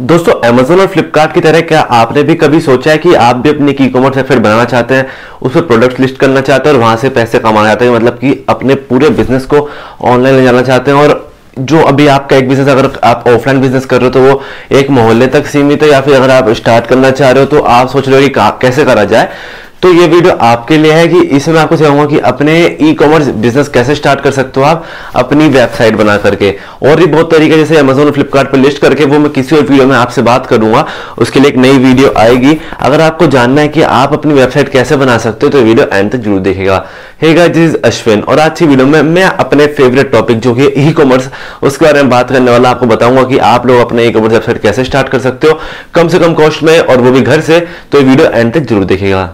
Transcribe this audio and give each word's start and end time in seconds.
दोस्तों, 0.00 0.32
Amazon 0.48 0.78
और 0.80 0.86
फ्लिपकार्ट 0.86 1.32
की 1.32 1.40
तरह 1.40 1.60
क्या 1.60 1.80
आपने 1.94 2.22
भी 2.22 2.34
कभी 2.34 2.60
सोचा 2.60 2.90
है 2.90 2.98
कि 2.98 3.14
आप 3.14 3.36
भी 3.36 3.48
अपनी 3.48 3.72
ई 3.80 3.88
कॉमर्स 3.88 4.16
वेबसाइट 4.16 4.40
बनाना 4.42 4.64
चाहते 4.64 4.94
हैं? 4.94 5.06
उस 5.42 5.52
पर 5.54 5.60
प्रोडक्ट्स 5.62 6.00
लिस्ट 6.00 6.16
करना 6.18 6.40
चाहते 6.40 6.68
हैं 6.68 6.76
और 6.76 6.82
वहाँ 6.82 6.96
से 6.96 7.08
पैसे 7.10 7.38
कमाना 7.38 7.66
चाहते 7.66 7.84
हैं 7.84 7.92
मतलब 7.92 8.18
कि 8.18 8.44
अपने 8.48 8.74
पूरे 8.88 9.08
बिज़नेस 9.10 9.44
को 9.46 9.68
ऑनलाइन 10.02 10.36
ले 10.36 10.44
जाना 10.44 10.62
चाहते 10.62 10.90
हैं? 10.90 10.98
और 10.98 11.32
जो 11.58 11.82
अभी 11.82 12.06
आपका 12.06 12.36
एक 12.36 12.48
बिज़नेस 12.48 12.68
अगर 12.68 12.90
आप 13.04 13.24
ऑफलाइन 13.28 13.60
बिज़नेस 13.60 13.86
कर 13.86 14.00
रहे 14.00 14.06
हो 14.06 14.12
तो 14.12 14.22
वो 14.22 14.42
एक 14.78 14.90
मोहल्ले 14.90 15.26
तक 15.26 15.46
सीमित 15.46 15.82
है 15.82 15.88
या 15.90 16.00
फिर 16.00 16.14
अगर 16.16 16.30
आप 16.30 16.48
स्टार्ट 16.56 16.86
करना 16.86 17.10
चाह 17.10 17.30
रहे 17.30 17.44
हो 17.44 17.50
तो 17.50 17.60
आप 17.60 17.88
सोच 17.88 18.08
रहे 18.08 18.22
हो 18.22 18.28
कि 18.28 18.34
कैसे 18.66 18.84
करा 18.84 19.04
जाए? 19.04 19.28
तो 19.82 19.92
ये 19.92 20.06
वीडियो 20.06 20.32
आपके 20.36 20.76
लिए 20.78 20.92
है 20.92 21.06
कि 21.08 21.20
इसमें 21.36 21.58
आपको 21.60 21.76
सिखाऊँगा 21.76 22.04
कि 22.06 22.18
अपने 22.20 22.54
ई 22.82 22.92
कॉमर्स 22.94 23.28
बिज़नेस 23.36 23.68
कैसे 23.68 23.94
स्टार्ट 23.94 24.20
कर 24.20 24.30
सकते 24.30 24.60
हो 24.60 24.66
आप 24.66 24.84
अपनी 25.16 25.46
वेबसाइट 25.48 25.94
बना 25.96 26.16
करके। 26.16 26.50
और 26.82 26.96
भी 26.96 27.06
बहुत 27.06 27.30
तरीके, 27.30 27.56
जैसे 27.56 27.76
अमेजोन 27.78 28.06
और 28.06 28.12
फ्लिपकार्ट 28.12 28.50
पर 28.50 28.58
लिस्ट 28.58 28.80
करके 28.82 29.04
वो 29.04 29.18
मैं 29.18 29.30
किसी 29.32 29.56
और 29.56 29.62
वीडियो 29.62 29.86
में 29.86 29.96
आपसे 29.96 30.22
बात 30.22 30.46
करूँगा, 30.46 30.84
उसके 31.18 31.40
लिए 31.40 31.50
एक 31.50 31.56
नई 31.56 31.78
वीडियो 31.78 32.12
आएगी। 32.18 32.58
अगर 32.80 33.00
आपको 33.00 33.26
जानना 33.26 33.60
है 33.60 33.68
कि 33.68 33.82
आप 33.82 34.12
अपनी 34.12 34.34
वेबसाइट 34.34 34.68
कैसे 34.68 34.96
बना 34.96 35.16
सकते 35.18 35.46
हो 35.46 35.52
तो 35.52 35.62
वीडियो 35.62 35.86
एंड 35.88 36.12
तक 36.12 36.18
ज़रूर 36.18 36.40
देखेगा 36.40 36.84
हे 37.22 37.32
गाइस 37.34 37.56
इज़ 37.58 37.76
अश्विन 37.84 38.22
और 38.22 38.40
आज 38.40 38.58
की 38.58 38.66
वीडियो 38.66 38.86
में 38.86 39.02
मैं 39.04 39.24
अपने 39.24 39.66
फेवरेट 39.68 40.12
टॉपिक 40.12 40.40
जो 40.40 40.54
कि 40.54 40.72
ई 40.78 40.92
कॉमर्स 40.92 41.30
उसके 41.62 41.84
बारे 41.84 42.02
में 42.02 42.10
बात 42.10 42.30
करने 42.30 42.50
वाला 42.50 42.70
आपको 42.70 42.86
बताऊँगा 42.86 43.24
कि 43.24 43.38
आप 43.46 43.66
लोग 43.66 43.80
अपने 43.80 44.06
ई 44.06 44.12
कॉमर्स 44.12 44.32
वेबसाइट 44.32 44.62
कैसे 44.62 44.84
स्टार्ट 44.84 45.08
कर 45.08 45.18
सकते 45.20 45.48
हो, 45.48 45.60
कम 45.94 46.08
से 46.08 46.18
कम 46.18 46.34
कॉस्ट 46.34 46.62
में 46.62 46.78
और 46.78 47.00
वो 47.00 47.10
भी 47.10 47.20
घर 47.22 47.40
से। 47.42 47.60
तो 47.92 48.00
वीडियो 48.00 48.28
एंड 48.28 48.52
तक 48.54 48.60
ज़रूर 48.60 48.84
देखेगा 48.84 49.28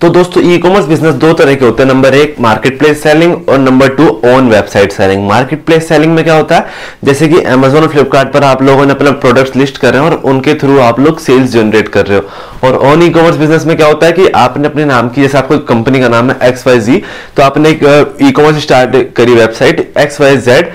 तो 0.00 0.08
दोस्तों 0.08 0.42
ई 0.44 0.58
कॉमर्स 0.58 0.84
बिज़नेस 0.86 1.14
दो 1.14 1.32
तरह 1.34 1.54
के 1.54 1.64
होते 1.64 1.82
हैं। 1.82 1.88
नंबर 1.90 2.14
एक 2.14 2.36
मार्केट 2.40 2.78
प्लेस 2.78 3.02
सेलिंग 3.02 3.48
और 3.48 3.58
number 3.58 3.88
two 3.94 4.04
on 4.26 4.48
website 4.48 4.92
selling 4.92 5.26
marketplace 5.66 5.88
selling 5.88 6.14
में 6.14 6.22
क्या 6.24 6.34
होता 6.34 6.56
है? 6.56 6.66
जैसे 7.04 7.28
कि 7.28 7.40
अमेजोन 7.42 7.82
और 7.82 7.88
फ्लिपकार्ट 7.88 8.32
पर 8.32 8.44
आप 8.44 8.62
लोगों 8.62 8.84
ने 8.86 8.92
अपना 8.92 9.10
प्रोडक्ट्स 9.24 9.56
लिस्ट 9.56 9.78
कर 9.78 9.92
रहे 9.94 10.02
हैं 10.02 10.10
और 10.10 10.16
उनके 10.24 10.54
थ्रू 10.54 10.78
आप 10.80 11.00
लोग 11.00 11.18
सेल्स 11.20 11.50
जनरेट 11.52 11.88
कर 11.88 12.06
रहे 12.06 12.18
हो। 12.18 12.68
और 12.68 12.76
ऑन 12.90 13.02
ई 13.02 13.10
कॉमर्स 13.10 13.36
बिज़नेस 13.36 13.66
में 13.66 13.76
क्या 13.76 13.86
होता 13.86 14.06
है 14.06 14.12
कि 14.12 14.28
आपने 14.36 14.68
अपने 14.68 14.84
नाम 14.84 15.08
की, 15.08 15.22
जैसे 15.22 15.38
आपको 15.38 15.58
कंपनी 15.58 16.00
का 16.00 16.08
नाम 16.08 16.30
है 16.30 16.48
एक्स 16.48 16.66
वाई 16.66 16.80
जी 16.80 17.02
तो 17.36 17.42
आपने 17.42 17.70
एक 17.70 18.16
ई 18.22 18.30
कॉमर्स 18.30 18.62
स्टार्ट 18.62 18.96
करी 19.16 19.34
website 19.34 19.92
X 19.98 20.20
Y 20.20 20.36
Z 20.38 20.72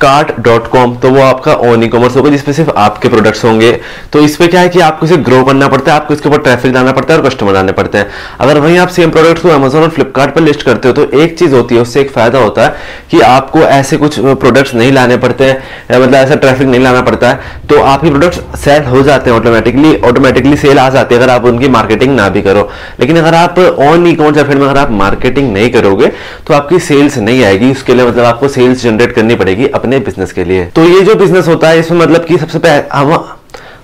cart 0.00 0.30
dot 0.40 0.66
com 0.66 0.94
तो 0.96 1.10
वो 1.10 1.20
आपका 1.22 1.52
ऑन 1.64 1.82
ई 1.82 1.88
कॉमर्स 1.88 2.16
होगा 2.16 2.30
जिसपे 2.30 2.52
सिर्फ़ 2.52 2.70
आपके 2.70 3.08
प्रोडक्ट्स 3.08 3.44
होंगे। 3.44 3.70
तो 4.12 4.20
इस 4.20 4.36
पे 4.36 4.46
क्या 4.46 4.60
है 4.60 4.68
कि 4.68 4.80
आपको 4.80 5.06
इसे 5.06 5.16
ग्रो 5.18 5.42
करना 5.44 5.68
पड़ता 5.68 5.92
है, 5.92 5.98
आपको 5.98 6.14
इसके 6.14 6.28
ऊपर 6.28 6.38
ट्रैफ़िक 6.38 6.74
लाना 6.74 6.92
पड़ता 6.92 7.14
है 7.14 7.20
और 7.20 7.28
कस्टमर 7.28 7.52
लाने 7.52 7.72
पड़ते 7.72 7.98
हैं। 7.98 8.06
अगर 8.40 8.58
वहीं 8.58 8.78
आप 8.78 8.88
सेम 8.90 9.10
प्रोडक्ट्स 9.10 9.42
को 9.42 9.48
अमेजोन 9.50 9.82
और 9.82 9.88
फ्लिपकार्ट 9.90 10.34
पर 10.34 10.40
लिस्ट 10.40 10.62
करते 10.62 10.88
हो 10.88 10.94
तो 10.94 11.20
एक 11.20 11.38
चीज़ 11.38 11.54
होती 11.54 11.74
है, 11.74 11.80
उससे 11.82 12.00
एक 12.00 12.10
फ़ायदा 12.10 12.38
होता 12.38 12.64
है 12.64 12.74
कि 13.10 13.20
आपको 13.22 13.60
ऐसे 13.60 13.96
कुछ 13.96 14.18
प्रोडक्ट्स 14.20 14.74
नहीं 14.74 14.92
लाने 14.92 15.16
पड़ते 15.16 15.44
हैं 15.44 16.00
मतलब 16.00 16.14
ऐसा 16.14 16.34
ट्रैफ़िक 16.36 16.68
नहीं 16.68 16.80
लाना 16.80 17.02
पड़ता 17.02 17.28
है 17.28 17.60
तो 17.68 17.80
आपके 17.82 18.10
प्रोडक्ट्स 18.10 18.60
सेल 18.60 18.84
हो 18.84 19.02
जाते 19.02 19.30
हैं 19.30 19.36
ऑटोमेटिकली 19.36 19.94
ऑटोमेटिकली 20.02 20.56
सेल 20.56 20.78
आ 20.78 20.88
जाती 20.90 21.14
है 21.14 21.20
अगर 21.20 21.32
आप 21.32 21.44
उनकी 21.44 21.68
मार्केटिंग 21.70 22.14
ना 22.16 22.28
भी 22.28 22.42
करो। 22.42 22.68
लेकिन 23.00 23.18
अगर 23.18 23.34
आप 23.34 23.58
ऑन 23.58 24.06
ई 24.06 24.14
कॉमर्स 24.14 24.36
वेबसाइट 24.36 24.58
में 24.58 24.66
अगर 24.68 24.80
आप 24.80 24.90
मार्केटिंग 24.92 25.52
नहीं 25.52 25.70
करोगे 25.70 26.12
तो 26.46 26.54
आपकी 26.54 26.78
सेल्स 26.80 27.18
नहीं 27.18 27.44
आएगी। 27.44 27.70
उसके 27.70 27.94
लिए 27.94 28.06
मतलब 28.06 28.24
आपको 28.24 28.48
सेल्स 28.48 28.82
जनरेट 28.82 29.12
करनी 29.14 29.34
पड़ेगी 29.34 29.66
अपने 29.82 29.98
बिज़नेस 30.00 30.32
के 30.32 30.44
लिए। 30.44 30.64
तो 30.66 30.84
ये 30.84 31.00
जो 31.00 31.14
बिज़नेस 31.16 31.48
होता 31.48 31.68
है, 31.68 31.78
इसमें 31.80 31.98
मतलब 31.98 32.24
कि 32.24 32.38
सबसे 32.38 32.58
पहले 32.58 32.82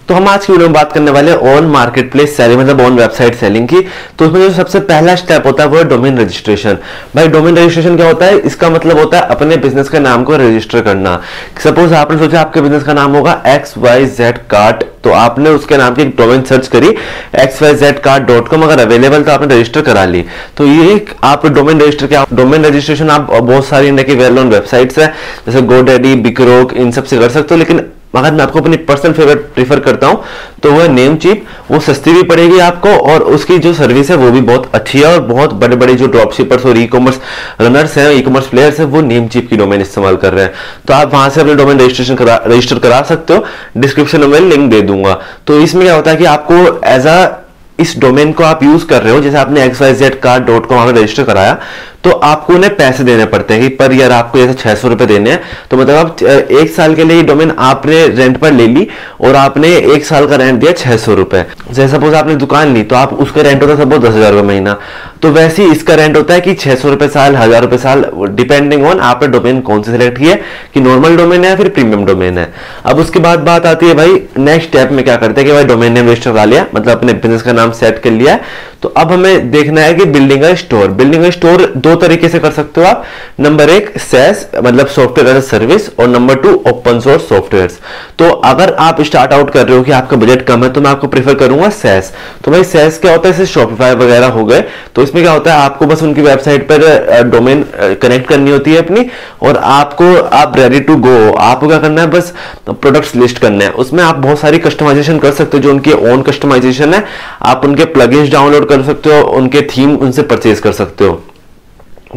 तो 0.08 0.14
हम 0.14 0.28
आज 0.28 0.44
की 0.46 0.52
वीडियो 0.52 0.68
में 0.68 0.74
बात 0.74 0.92
करने 0.92 1.10
वाले 1.10 1.32
ऑन 1.46 1.64
मार्केट 1.70 2.10
प्लेस 2.12 2.36
सेलिंग 2.36 2.60
मतलब 2.60 2.80
ऑन 2.80 2.94
वेबसाइट 2.98 3.34
सेलिंग 3.36 3.66
की। 3.68 3.80
तो 4.18 4.26
उसमें 4.26 4.40
जो 4.40 4.50
सबसे 4.52 4.80
पहला 4.82 5.14
स्टेप 5.14 5.46
होता 5.46 5.62
है 5.62 5.68
वो 5.68 5.76
है 5.76 5.82
डोमेन 5.88 6.18
रजिस्ट्रेशन 6.18 6.78
भाई 7.16 7.28
डोमेन 7.28 7.56
रजिस्ट्रेशन 7.56 7.96
क्या 7.96 8.06
होता 8.06 8.26
है? 8.26 8.38
इसका 8.40 8.70
मतलब 8.70 8.98
होता 8.98 9.18
है 9.18 9.26
अपने 9.26 9.56
बिज़नेस 9.56 9.88
का 9.88 9.98
नाम 9.98 10.24
को 10.24 10.36
रजिस्टर 10.36 10.80
करना। 10.82 11.20
सपोज़ 11.64 11.94
आपने 11.94 12.18
सोचा 12.18 12.40
आपके 12.40 12.60
बिज़नेस 12.60 12.84
का 12.84 12.92
नाम 12.92 13.16
होगा 13.16 13.42
एक्स 13.46 13.76
वाई 13.78 14.06
जेड 14.06 14.38
कार्ट 14.50 14.84
तो 15.04 15.10
आपने 15.14 15.50
उसके 15.50 15.76
नाम 15.76 15.94
की 15.94 16.04
डोमेन 16.14 16.42
सर्च 16.44 16.68
करी 16.68 16.94
X 17.42 17.62
Y 17.62 17.74
Z 17.74 18.00
card 18.02 18.26
dot 18.28 18.48
com 18.48 18.62
अगर 18.62 18.80
अवेलेबल 18.80 19.22
तो 19.22 19.32
आपने 19.32 19.54
रजिस्टर 19.54 19.82
करा 19.82 20.04
ली। 20.06 20.24
तो 20.56 20.66
ये 20.66 21.04
आप 21.24 21.46
डोमेन 21.48 21.80
रजिस्टर 21.80 22.06
क्या 22.06 22.24
डोमेन 22.32 22.64
रजिस्ट्रेशन 22.64 23.10
आप 23.10 23.30
बहुत 23.32 23.66
सारी 23.66 23.88
इंडिया 23.88 24.08
की 24.08 24.18
वेल 24.22 24.34
नोन 24.34 24.48
वेबसाइट्स 24.50 24.98
है, 24.98 25.12
जैसे 25.46 25.62
गोडेडी 25.64 26.14
बिकरोक 26.16 26.72
इन 26.74 26.90
सबसे 26.92 27.18
कर 27.18 27.28
सकते 27.28 27.54
हो, 27.54 27.58
लेकिन 27.58 27.86
अगर 28.14 28.32
मैं 28.32 28.42
आपको 28.42 28.60
अपनी 28.60 28.76
पर्सनल 28.84 29.12
फेवरेट 29.12 29.40
प्रीफर 29.54 29.80
करता 29.80 30.06
हूँ। 30.06 30.22
तो 30.62 30.70
वह 30.72 30.88
नेम 30.88 31.16
चीप 31.16 31.44
वो 31.70 31.78
सस्ती 31.80 32.12
भी 32.12 32.22
पड़ेगी 32.22 32.58
आपको 32.58 32.88
और 33.10 33.22
उसकी 33.34 33.58
जो 33.58 33.72
सर्विस 33.74 34.10
है 34.10 34.16
वो 34.16 34.30
भी 34.30 34.40
बहुत 34.42 34.70
अच्छी 34.74 34.98
है 34.98 35.12
और 35.14 35.20
बहुत 35.22 35.52
बड़े 35.54 35.76
बड़े 35.76 35.94
जो 35.94 36.06
ड्रॉप 36.06 36.32
शिपर्स 36.32 36.66
और 36.66 36.78
ई 36.78 36.86
कॉमर्स 36.86 37.20
रनर्स 37.60 37.96
हैं 37.98 38.10
ई 38.12 38.20
कॉमर्स 38.22 38.46
प्लेयर्स 38.46 38.78
हैं, 38.80 38.86
वो 38.86 39.00
नेम 39.02 39.26
चीप 39.28 39.48
की 39.50 39.56
डोमेन 39.56 39.80
इस्तेमाल 39.80 40.16
कर 40.16 40.32
रहे 40.32 40.44
हैं। 40.44 40.52
तो 40.86 40.94
आप 40.94 41.12
वहाँ 41.12 41.28
से 41.30 41.40
अपने 41.40 41.54
डोमेन 41.54 41.80
रजिस्ट्रेशन 41.80 42.14
करा 42.14 42.40
रजिस्टर 42.46 42.78
करा 42.78 43.02
सकते 43.02 43.34
हो। 43.34 43.44
डिस्क्रिप्शन 43.76 44.28
में 44.30 44.40
लिंक 44.40 44.70
दे 44.70 44.80
दूँगा। 44.82 45.18
तो 45.46 45.60
इसमें 45.60 45.84
क्या 45.84 45.94
होता 45.94 46.10
है 46.10 46.16
कि 46.16 46.24
आपको 46.26 46.80
एज 46.86 47.06
अ 47.06 47.44
इस 47.78 47.94
डोमेन 47.98 48.32
को 48.32 48.44
आप 48.44 48.62
यूज़ 48.62 48.84
कर 48.86 49.02
रहे 49.02 49.14
हो, 49.14 49.20
जैसे 49.20 49.36
आपने 49.38 49.64
X 49.64 49.80
Y 49.82 49.94
Z 49.94 50.20
dot 50.46 50.66
com 50.66 50.88
register 50.88 51.24
कराया 51.24 51.56
तो 52.04 52.10
आपको 52.10 52.52
उन्हें 52.54 52.74
पैसे 52.76 53.04
देने 53.04 53.24
पड़ते 53.26 53.54
हैं 53.54 53.70
पर 53.76 53.92
ईयर 53.92 54.12
आपको 54.12 54.38
जैसे 54.38 54.54
छह 54.54 54.74
सौ 54.74 54.88
रुपए 54.88 55.06
देने 55.06 55.30
हैं। 55.30 55.40
तो 55.70 55.76
मतलब 55.76 55.96
आप 55.96 56.22
एक 56.52 56.70
साल 56.70 56.94
के 56.94 57.04
लिए 57.04 57.22
डोमेन 57.22 57.50
आपने 57.60 58.06
रेंट 58.08 58.38
पर 58.38 58.52
ले 58.52 58.66
ली 58.66 58.86
और 59.20 59.36
आपने 59.36 59.74
एक 59.94 60.04
साल 60.06 60.26
का 60.26 60.36
रेंट 60.36 60.60
दिया 60.60 60.72
छह 60.74 60.96
सौ 60.96 61.14
रुपए। 61.14 61.44
जैसे 61.68 61.88
सपोज़ 61.96 62.14
आपने 62.14 62.34
दुकान 62.36 62.74
ली 62.74 62.82
तो 62.82 62.96
आप 62.96 63.12
उसका 63.16 63.42
रेंट 63.42 63.62
होता 63.62 63.72
है 63.72 63.78
सपोज़ 63.80 64.00
दस 64.00 64.14
हज़ार 64.14 64.32
रुपए 64.32 64.46
महीना। 64.46 64.76
तो 65.22 65.30
वैसे 65.32 65.62
ही 65.62 65.72
इसका 65.72 65.94
रेंट 65.94 66.16
होता 66.16 66.34
है 66.34 66.40
कि 66.40 66.54
छह 66.54 66.74
सौ 66.74 66.90
रुपए 66.90 67.08
साल, 67.08 67.36
हज़ार 67.36 67.62
रुपए 67.62 67.78
साल 67.78 68.04
डिपेंडिंग 68.32 68.84
ऑन 68.86 69.00
आपने 69.02 69.28
डोमेन 69.28 69.60
कौन 69.60 69.82
से 69.82 69.92
सिलेक्ट 69.92 70.18
किया 70.18 70.36
कि 70.74 70.80
नॉर्मल 70.80 71.16
डोमेन 71.16 71.44
है 71.44 71.50
या 71.50 71.56
फिर 71.56 71.68
प्रीमियम 71.70 72.04
डोमेन 72.06 72.38
है। 72.38 72.52
अब 72.84 72.98
उसके 72.98 73.18
बाद 73.20 73.38
बात 73.46 73.66
आती 73.66 73.88
है 73.88 73.94
भाई 73.94 74.14
नेक्स्ट 74.38 74.68
स्टेप 74.68 74.92
में 74.92 75.04
क्या 75.04 75.16
करते 75.16 75.40
हैं 75.40 75.48
कि 75.48 75.54
भाई 75.54 75.64
डोमेन 75.66 75.92
नेम 75.92 76.06
रजिस्टर 76.06 76.32
करा 76.32 76.44
लिया 76.44 76.66
मतलब 76.74 76.96
अपने 76.96 77.12
बिज़नेस 77.14 77.42
का 77.42 77.52
नाम 77.52 77.72
सेट 77.74 77.98
कर 77.98 78.10
लिया 78.12 78.34
है। 78.34 78.66
तो 78.82 78.88
अब 78.96 79.12
हमें 79.12 79.50
देखना 79.50 79.80
है 79.80 79.94
कि 79.94 80.04
बिल्डिंग 80.06 80.40
का 80.42 80.54
स्टोर 80.54 80.90
बिल्डिंग 80.98 81.22
का 81.24 81.30
स्टोर 81.30 81.64
दो 81.76 81.94
तरीके 81.96 82.28
से 82.28 82.38
कर 82.38 82.50
सकते 82.50 82.80
हो 82.80 82.86
आप। 82.86 83.04
नंबर 83.40 83.70
एक 83.70 83.92
सेस 84.00 84.46
मतलब 84.56 84.86
सॉफ्टवेयर 84.88 85.36
एज 85.36 85.42
सर्विस 85.44 85.88
और 86.00 86.08
number 86.08 86.34
two 86.42 86.54
open 86.68 87.00
source 87.00 87.28
software 87.28 87.70
तो 88.18 88.28
अगर 88.46 88.74
आप 88.80 89.00
स्टार्ट 89.02 89.32
आउट 89.32 89.50
कर 89.50 89.66
रहे 89.66 89.76
हो 89.76 89.82
कि 89.82 89.92
आपका 89.92 90.16
बजट 90.16 90.42
कम 90.46 90.64
है 90.64 90.70
तो 90.72 90.80
मैं 90.80 90.90
आपको 90.90 91.06
प्रीफर 91.08 91.34
करूँगा 91.34 91.68
सेस 91.72 92.12
तो 92.44 92.50
भाई 92.50 92.64
सेस 92.64 92.98
क्या 92.98 93.12
होता 93.12 93.28
है? 93.28 93.46
शॉपिफाई 93.46 93.94
वगैरह 93.94 94.26
हो 94.28 94.44
गए। 94.44 94.60
तो 94.94 95.02
इसमें 95.02 95.22
क्या 95.22 95.32
होता 95.32 95.52
है? 95.52 95.60
आपको 95.60 95.86
बस 95.86 96.02
उनकी 96.02 96.22
वेबसाइट 96.22 96.66
पर 96.68 97.22
डोमेन 97.30 97.64
कनेक्ट 98.02 98.28
करनी 98.28 98.50
होती 98.50 98.72
है 98.72 98.78
अपनी, 98.78 99.04
और 99.42 99.56
आपको, 99.56 100.14
आप 100.14 100.56
रेडी 100.56 100.80
टू 100.80 100.96
गो 100.96 101.32
आपको 101.32 101.68
क्या 101.68 101.78
करना 101.78 102.00
है? 102.00 102.06
बस 102.10 102.32
प्रोडक्ट्स 102.70 103.14
लिस्ट 103.16 103.38
करने 103.38 103.64
हैं। 103.64 103.72
उसमें 103.74 104.02
आप 104.04 104.16
बहुत 104.16 104.38
सारी 104.38 104.58
कस्टमाइजेशन 104.58 105.18
कर 105.18 105.32
सकते 105.32 105.56
हो, 105.56 105.62
जो 105.62 105.70
उनकी 105.70 105.92
ओन 105.92 106.22
कस्टमाइजेशन 106.22 106.94
है। 106.94 107.04
आप 107.42 107.64
उनके 107.64 107.84
प्लगइन्स 107.86 108.30
डाउनलोड 108.32 108.67
कर 108.68 108.82
सकते 108.82 109.16
हो, 109.16 109.22
उनके 109.28 109.62
थीम 109.68 109.96
उनसे 109.96 110.22
परचेज 110.24 110.60
कर 110.60 110.72
सकते 110.74 111.04
हो। 111.04 111.20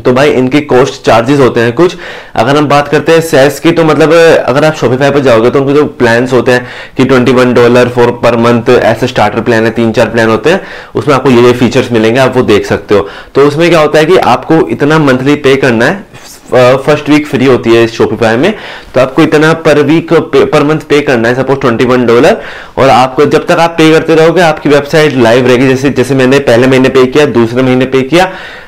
तो 0.06 0.12
भाई, 0.14 0.30
इनके 0.32 0.60
कॉस्ट 0.62 1.02
चार्जेस 1.06 1.40
होते 1.40 1.60
हैं 1.60 1.72
कुछ। 1.74 1.96
अगर 2.36 2.58
हम 2.58 2.68
बात 2.68 2.88
करते 2.88 3.12
हैं 3.12 3.22
सेस 3.22 3.60
की 3.60 3.72
तो 3.72 3.84
मतलब 3.84 4.14
अगर 4.46 4.66
आप 4.66 4.76
शॉपिफाई 4.76 5.12
पर 5.12 5.20
जाओगे 5.20 5.50
तो 5.50 5.60
उनके 5.62 5.74
जो 5.74 5.86
प्लान्स 6.00 6.34
होते 6.34 6.52
हैं 6.52 6.68
कि 6.98 7.06
21 7.06 7.54
डॉलर 7.54 7.90
फॉर 7.90 8.12
पर 8.24 8.38
मंथ 8.38 8.70
ऐसे 8.72 9.08
स्टार्टर 9.08 9.42
प्लान 9.42 9.66
है 9.66 9.72
तीन 9.72 9.92
चार 9.92 10.10
प्लान 10.10 10.30
होते 10.30 10.50
हैं, 10.50 10.62
उसमें 10.96 11.16
आपको 11.16 11.30
ये 11.30 11.42
ये 11.42 11.52
फीचर्स 11.54 11.92
मिलेंगे, 11.92 12.20
आप 12.20 12.38
वो 12.38 12.44
देख 12.44 12.66
सकते 12.66 12.96
हो। 12.96 13.08
तो 13.36 13.48
उसमें 13.48 13.70
क्या 13.70 13.80
होता 13.80 14.00
है 14.00 14.06
कि 14.06 14.18
आपको 14.18 14.68
इतना 14.70 15.00
मंथली 15.00 15.36
पे 15.38 15.56
करना 15.56 15.86
है 15.86 16.06
फ़र्स्ट 16.50 17.10
वीक 17.10 17.28
फ्री 17.28 17.46
होती 17.46 17.74
है 17.74 17.88
शॉपिफाई 17.88 18.38
में 18.38 18.54
तो 18.94 19.00
आपको 19.02 19.22
इतना 19.22 19.52
पर 19.66 19.82
वीक 19.84 20.14
पर 20.14 20.64
मंथ 20.64 20.80
पे 20.90 21.00
करना 21.02 21.28
है 21.28 21.36
सपोज़ 21.36 21.60
ट्वेंटी 21.60 21.86
वन 21.86 22.06
डॉलर 22.06 22.42
और 22.78 22.90
आपको 22.90 23.26
जब 23.26 23.46
तक 23.48 23.60
आप 23.60 23.76
पे 23.78 23.92
करते 23.92 24.16
रहोगे, 24.16 24.42
आपकी 24.42 24.70
वेबसाइट 24.70 25.16
लाइव 25.18 25.48
रहेगी, 25.48 25.68
जैसे 25.68 25.90
जैसे 25.92 26.16
मैंने 26.16 26.40
पहले 26.42 26.68
महीने 26.68 26.90
पे 26.90 27.06
किया, 27.06 27.26
दूसरे 27.28 27.64
महीने 27.64 27.86
पे 27.86 28.02
किया 28.04 28.26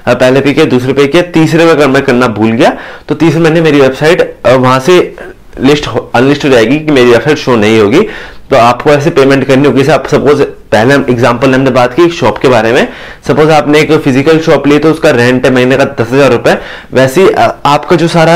पहले 0.07 0.41
पे 0.41 0.53
किया, 0.53 0.65
दूसरे 0.65 0.93
पे 0.93 1.07
किया, 1.07 1.21
तीसरे 1.23 1.65
में 1.65 1.85
मैं 1.87 2.03
करना 2.03 2.27
भूल 2.29 2.51
गया 2.51 2.77
तो 3.07 3.15
तीसरे 3.15 3.39
महीने 3.41 3.61
मेरी 3.61 3.81
वेबसाइट 3.81 4.35
वहाँ 4.47 4.79
से 4.79 5.15
लिस्ट 5.59 5.87
अनलिस्ट 5.87 6.45
हो 6.45 6.49
जाएगी 6.49 6.79
कि 6.79 6.91
मेरी 6.91 7.11
वेबसाइट 7.11 7.37
शो 7.37 7.55
नहीं 7.55 7.79
होगी 7.79 7.99
तो 8.49 8.55
आपको 8.57 8.89
ऐसे 8.89 9.09
पेमेंट 9.11 9.43
करनी 9.47 9.67
होगी। 9.67 9.87
आप 9.89 10.07
सपोज़ 10.07 10.41
पहले 10.71 10.95
एग्ज़ाम्पल 11.11 11.53
हमने 11.53 11.71
बात 11.71 11.93
की 11.93 12.09
शॉप 12.11 12.37
के 12.37 12.47
बारे 12.49 12.71
में। 12.73 12.87
सपोज़ 13.27 13.51
आपने 13.51 13.79
एक 13.79 13.91
फ़िज़िकल 13.93 14.39
शॉप 14.41 14.67
ली 14.67 14.79
तो 14.79 14.91
उसका 14.91 15.11
रेंट 15.11 15.45
है 15.45 15.51
महीने 15.53 15.77
का 15.77 15.85
दस 15.93 16.11
हज़ार 16.11 16.31
रुपए। 16.31 16.57
वैसे 16.93 17.31
आपका 17.33 17.95
जो 17.95 18.07
सारा 18.09 18.35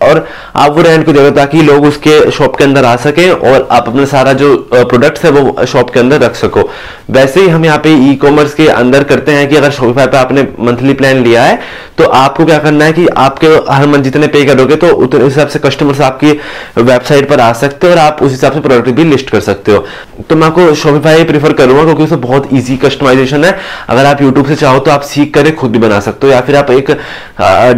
और 0.00 0.26
आप 0.56 0.72
वो 0.72 0.82
रेंट 0.82 1.04
को 1.06 1.12
दे 1.12 1.18
रहे 1.18 1.28
हो 1.28 1.34
ताकि 1.36 1.62
लोग 1.62 1.84
उसके 1.86 2.30
शॉप 2.30 2.56
के 2.56 2.64
अंदर 2.64 2.84
आ 2.84 2.94
सके 2.98 3.28
और 3.30 3.66
आप 3.70 3.88
अपना 3.88 4.04
सारा 4.06 4.32
जो 4.32 4.54
प्रोडक्ट्स 4.72 5.24
है 5.24 5.30
वो 5.30 5.64
शॉप 5.66 5.90
के 5.90 6.00
अंदर 6.00 6.20
रख 6.20 6.34
सको। 6.36 6.68
वैसे 7.10 7.40
ही 7.40 7.48
हम 7.48 7.64
यहाँ 7.64 7.78
पे 7.78 7.94
ई 8.04 8.14
कॉमर्स 8.22 8.54
के 8.54 8.66
अंदर 8.68 9.04
करते 9.04 9.32
हैं 9.32 9.48
कि 9.48 9.56
अगर 9.56 9.70
शॉपिफाई 9.70 10.06
पे 10.06 10.16
आपने 10.16 10.46
मंथली 10.60 10.92
प्लान 10.94 11.22
लिया 11.24 11.42
है 11.42 11.58
तो 11.98 12.04
आपको 12.04 12.44
क्या 12.46 12.58
करना 12.58 12.84
है 12.84 12.92
कि 12.92 13.06
आपके 13.18 13.46
हर 13.70 13.86
मंथ 13.88 14.02
जितने 14.02 14.26
पे 14.28 14.44
करोगे 14.44 14.76
तो 14.76 14.88
उतने 14.96 15.24
हिसाब 15.24 15.48
से 15.48 15.58
कस्टमर्स 15.58 16.00
आपकी 16.00 16.32
वेबसाइट 16.78 17.28
पर 17.28 17.40
आ 17.40 17.52
सकते 17.54 17.86
हो 17.86 17.92
और 17.92 17.98
आप 17.98 18.18
उस 18.22 18.30
हिसाब 18.30 18.52
से 18.52 18.60
प्रोडक्ट 18.60 18.88
भी 18.90 19.04
लिस्ट 19.04 19.30
कर 19.30 19.40
सकते 19.40 19.72
हो। 19.72 19.84
तो 20.20 20.36
मैं 20.36 20.46
आपको 20.46 20.74
शॉपिफाई 20.74 21.24
प्रीफर 21.24 21.52
करूँगा 21.52 21.84
क्योंकि 21.84 22.04
उसमें 22.04 22.20
बहुत 22.20 22.48
ईजी 22.54 22.76
कस्टमाइजेशन 22.78 23.44
है। 23.44 23.56
अगर 23.88 24.06
आप 24.06 24.22
यूट्यूब 24.22 24.46
से 24.46 24.56
चाहो 24.56 24.78
तो 24.78 24.90
आप 24.90 25.02
सीख 25.04 25.32
कर 25.34 25.50
खुद 25.50 25.70
भी 25.70 25.78
बना 25.78 26.00
सकते 26.00 26.26
हो 26.26 26.32
या 26.32 26.40
फिर 26.40 26.56
आप 26.56 26.70
एक 26.70 26.90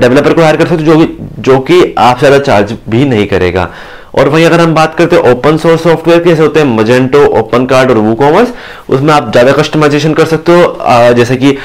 डेवलपर 0.00 0.32
को 0.32 0.42
हायर 0.42 0.56
कर 0.56 0.66
सकते 0.66 0.84
हो 0.84 0.94
जो 0.94 1.06
जो 1.40 1.58
कि 1.60 1.82
आप 2.10 2.18
ज़्यादा 2.18 2.38
चार्ज 2.40 2.76
भी 2.88 3.04
नहीं 3.06 3.26
करेगा। 3.28 3.68
और 4.14 4.28
वहीं 4.28 4.44
अगर 4.46 4.60
हम 4.60 4.74
बात 4.74 4.94
करते 4.94 5.16
हैं 5.16 5.32
ओपन 5.32 5.56
सोर्स 5.58 5.82
सॉफ्टवेयर 5.82 6.22
कैसे 6.22 6.42
होते 6.42 6.60
हैं 6.60 6.66
मजेंटो 6.68 7.24
ओपन 7.38 7.66
कार्ड 7.66 7.90
और 7.90 7.98
वो 7.98 8.14
कॉमर्स 8.16 8.52
उसमें 8.90 9.12
आप 9.14 9.30
ज़्यादा 9.32 9.52
कस्टमाइजेशन 9.54 10.14
कर 10.14 10.24
सकते 10.26 10.52
हो। 10.52 11.12
जैसे 11.14 11.36
कि 11.36 11.56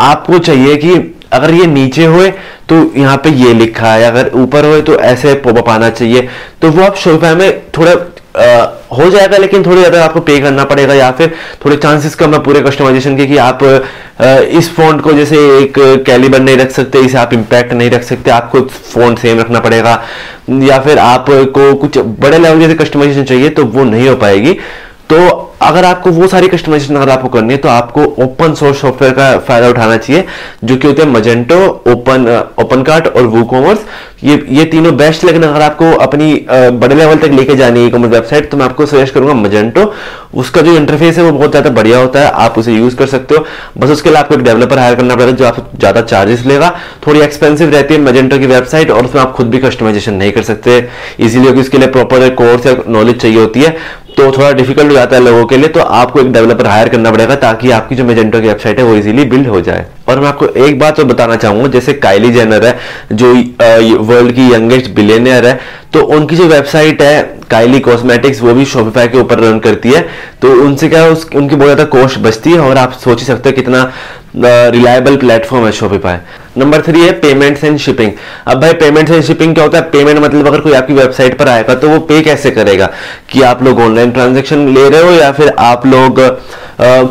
आपको 0.00 0.38
चाहिए 0.40 0.76
कि 0.76 0.94
अगर 1.32 1.54
ये 1.54 1.66
नीचे 1.68 2.04
होए 2.06 2.30
तो 2.68 2.76
यहाँ 2.96 3.16
पे 3.16 3.30
ये 3.32 3.52
लिखा 3.54 3.92
है, 3.92 4.04
अगर 4.04 4.30
ऊपर 4.34 4.64
होए 4.64 4.80
तो 4.82 4.94
ऐसे 4.96 5.34
पॉपअप 5.36 5.68
आना 5.68 5.88
चाहिए। 5.90 6.28
तो 6.62 6.70
वो 6.70 6.82
आप 6.82 6.96
शोफा 6.96 7.34
में 7.34 7.60
थोड़ा 7.78 7.94
हो 8.38 9.08
जाएगा, 9.10 9.36
लेकिन 9.36 9.64
थोड़ी 9.66 9.76
ज़्यादा 9.76 10.04
आपको 10.04 10.20
पे 10.20 10.38
करना 10.40 10.64
पड़ेगा, 10.64 10.94
या 10.94 11.10
फिर 11.10 11.34
थोड़े 11.64 11.76
चांसेस 11.76 12.14
कम 12.14 12.34
है 12.34 12.38
पूरे 12.42 12.60
कस्टमाइजेशन 12.62 13.16
के 13.16 13.26
कि 13.26 13.36
आप 13.38 13.62
इस 14.52 14.70
फ़ोन 14.74 15.00
को 15.00 15.12
जैसे 15.12 15.36
एक 15.58 15.78
कैलिबर 16.06 16.40
नहीं 16.40 16.56
रख 16.56 16.70
सकते, 16.70 17.00
इसे 17.00 17.18
आप 17.18 17.32
इम्पैक्ट 17.34 17.72
नहीं 17.72 17.90
रख 17.90 18.02
सकते, 18.04 18.30
आपको 18.30 18.60
फ़ोन 18.62 19.14
सेम 19.16 19.40
रखना 19.40 19.60
पड़ेगा। 19.60 20.02
या 20.62 20.78
फिर 20.80 20.98
आपको 20.98 21.74
कुछ 21.76 21.98
बड़े 21.98 22.38
लेवल 22.38 22.60
जैसे 22.60 22.74
कस्टमाइजेशन 22.76 23.24
चाहिए 23.24 23.48
तो 23.50 23.64
वो 23.66 23.84
नहीं 23.84 24.08
हो 24.08 24.16
पाएगी। 24.16 24.52
तो 25.10 25.47
अगर 25.60 25.84
आपको 25.84 26.10
वो 26.10 26.26
सारी 26.28 26.48
कस्टमाइजेशन 26.48 26.96
अगर 26.96 27.10
आपको 27.10 27.28
करनी 27.28 27.52
है 27.52 27.58
तो 27.58 27.68
आपको 27.68 28.02
ओपन 28.24 28.54
सोर्स 28.54 28.80
सॉफ्टवेयर 28.80 29.14
का 29.14 29.38
फ़ायदा 29.38 29.68
उठाना 29.68 29.96
चाहिए, 29.96 30.24
जो 30.64 30.76
कि 30.76 30.86
होते 30.86 31.02
हैं 31.02 31.08
मजेंटो 31.10 31.56
ओपन 31.88 32.26
ओपन 32.60 32.82
कार्ट 32.82 33.06
और 33.08 33.26
वो 33.26 33.44
कॉमर्स 33.46 33.80
ये 34.24 34.36
ये 34.50 34.64
तीनों 34.66 34.96
बेस्ट 34.96 35.24
लेकिन 35.24 35.42
अगर 35.44 35.62
आपको 35.62 35.90
अपनी 35.96 36.32
बड़े 36.50 36.94
लेवल 36.94 37.16
तक 37.18 37.32
लेके 37.32 37.56
जानी 37.56 37.82
है 37.84 37.90
कॉमर्स 37.90 38.12
वेबसाइट 38.12 38.50
तो 38.50 38.56
मैं 38.56 38.64
आपको 38.64 38.86
सजेस्ट 38.86 39.14
करूँगा 39.14 39.34
मजेंटो 39.34 39.92
उसका 40.34 40.62
जो 40.62 40.74
इंटरफेस 40.76 41.18
है, 41.18 41.24
वो 41.24 41.32
बहुत 41.32 41.50
ज़्यादा 41.50 41.70
बढ़िया 41.70 41.98
होता 41.98 42.20
है, 42.20 42.30
आप 42.30 42.58
उसे 42.58 42.72
यूज़ 42.72 42.96
कर 42.96 43.06
सकते 43.06 43.34
हो। 43.34 43.44
बस 43.78 43.90
उसके 43.90 44.10
लिए 44.10 44.18
आपको 44.18 44.34
एक 44.34 44.42
डेवलपर 44.42 44.78
हायर 44.78 44.94
करना 44.94 45.14
पड़ेगा, 45.14 45.32
जो 45.32 45.44
आपको 45.46 45.78
ज़्यादा 45.78 46.00
चार्जेस 46.02 46.44
लेगा। 46.46 46.74
थोड़ी 47.06 47.20
एक्सपेंसिव 47.20 47.70
रहती 47.70 47.94
है 47.94 48.00
मजेंटो 48.02 48.38
की 48.38 48.46
वेबसाइट 48.46 48.90
और 48.90 49.04
उसमें 49.04 49.22
आप 49.22 49.32
खुद 49.32 49.50
भी 49.50 49.58
कस्टमाइजेशन 49.58 50.14
नहीं 50.14 50.32
कर 50.32 50.42
सकते। 50.42 50.78
इजीली 51.20 51.60
उसके 51.60 51.78
लिए 51.78 51.88
प्रॉपर 51.88 52.28
कोर्स 52.34 52.66
या 52.66 52.76
नॉलेज 52.88 53.20
चाहिए 53.20 53.38
होती 53.38 53.60
है। 53.60 53.76
तो 54.10 54.30
थोड़ा 54.32 54.50
डिफ़िकल्ट 54.52 54.88
हो 54.88 54.94
जाता 54.94 55.16
है 55.16 55.22
लोगों 55.24 55.44
के 55.48 55.56
लिए 55.56 55.68
तो 55.68 55.80
आपको 55.80 56.20
एक 56.20 56.32
डेवलपर 56.32 56.66
हायर 56.66 56.88
करना 56.88 57.10
पड़ेगा 57.10 57.34
ताकि 57.36 57.70
आपकी 57.70 57.94
जो 57.94 58.04
मेजेंटो 58.04 58.40
की 58.40 58.48
वेबसाइट 58.48 58.78
है 58.78 58.84
वो 58.84 58.94
इजीली 58.96 59.24
बिल्ड 59.26 59.46
हो 59.48 59.60
जाए। 59.60 59.86
और 60.08 60.20
मैं 60.20 60.28
आपको 60.28 60.46
एक 60.46 60.78
बात 60.78 60.96
तो 60.96 61.04
बताना 61.04 61.36
चाहूँगा 61.36 61.68
जैसे 61.68 61.92
काइली 61.96 62.30
जेनर 62.32 62.66
है 62.66 62.78
जो 63.12 63.32
वर्ल्ड 64.04 64.32
की 64.34 64.52
यंगेस्ट 64.54 64.90
बिलियनियर 64.94 65.46
है 65.46 65.58
तो 65.92 66.00
उनकी 66.16 66.36
जो 66.36 66.46
वेबसाइट 66.48 67.02
है 67.02 67.22
काइली 67.50 67.80
कॉस्मेटिक्स 67.80 68.42
वो 68.42 68.54
भी 68.54 68.64
शॉपिफाई 68.66 69.08
के 69.08 69.18
ऊपर 69.18 69.38
रन 69.40 69.58
करती 69.58 69.92
है। 69.92 70.00
तो 70.42 70.52
उनसे 70.64 70.88
क्या 70.88 71.04
उस, 71.06 71.26
उनकी 71.34 71.56
बहुत 71.56 71.66
ज़्यादा 71.66 71.84
कॉस्ट 71.90 72.18
बचती 72.20 72.52
है 72.52 72.60
और 72.60 72.78
आप 72.78 72.92
सोच 73.04 73.20
ही 73.20 73.26
सकते 73.26 73.48
हो 73.48 73.54
कितना 73.56 73.90
रिलायबल 74.70 75.16
प्लेटफॉर्म 75.16 75.64
है 75.66 75.72
शॉपिफाई 75.72 76.16
नंबर 76.56 76.82
थ्री 76.82 77.00
है 77.00 77.12
पेमेंट्स 77.20 77.64
एंड 77.64 77.78
शिपिंग 77.78 78.12
अब 78.46 78.60
भाई 78.60 78.72
पेमेंट्स 78.74 79.12
एंड 79.12 79.22
शिपिंग 79.24 79.54
क्या 79.54 79.64
होता 79.64 79.78
है? 79.78 79.84
पेमेंट 79.90 80.18
मतलब 80.18 80.46
अगर 80.46 80.60
कोई 80.60 80.72
आपकी 80.72 80.94
वेबसाइट 80.94 81.38
पर 81.38 81.48
आएगा 81.48 81.74
तो 81.74 81.88
वो 81.88 81.98
पे 82.00 82.20
कैसे 82.22 82.50
करेगा? 82.50 82.90
कि 83.30 83.42
आप 83.42 83.62
लोग 83.62 83.80
ऑनलाइन 83.80 84.10
ट्रांजेक्शन 84.10 84.68
ले 84.74 84.88
रहे 84.88 85.02
हो 85.02 85.10
या 85.12 85.32
फिर 85.32 85.52
आप 85.58 85.86
लोग 85.86 86.20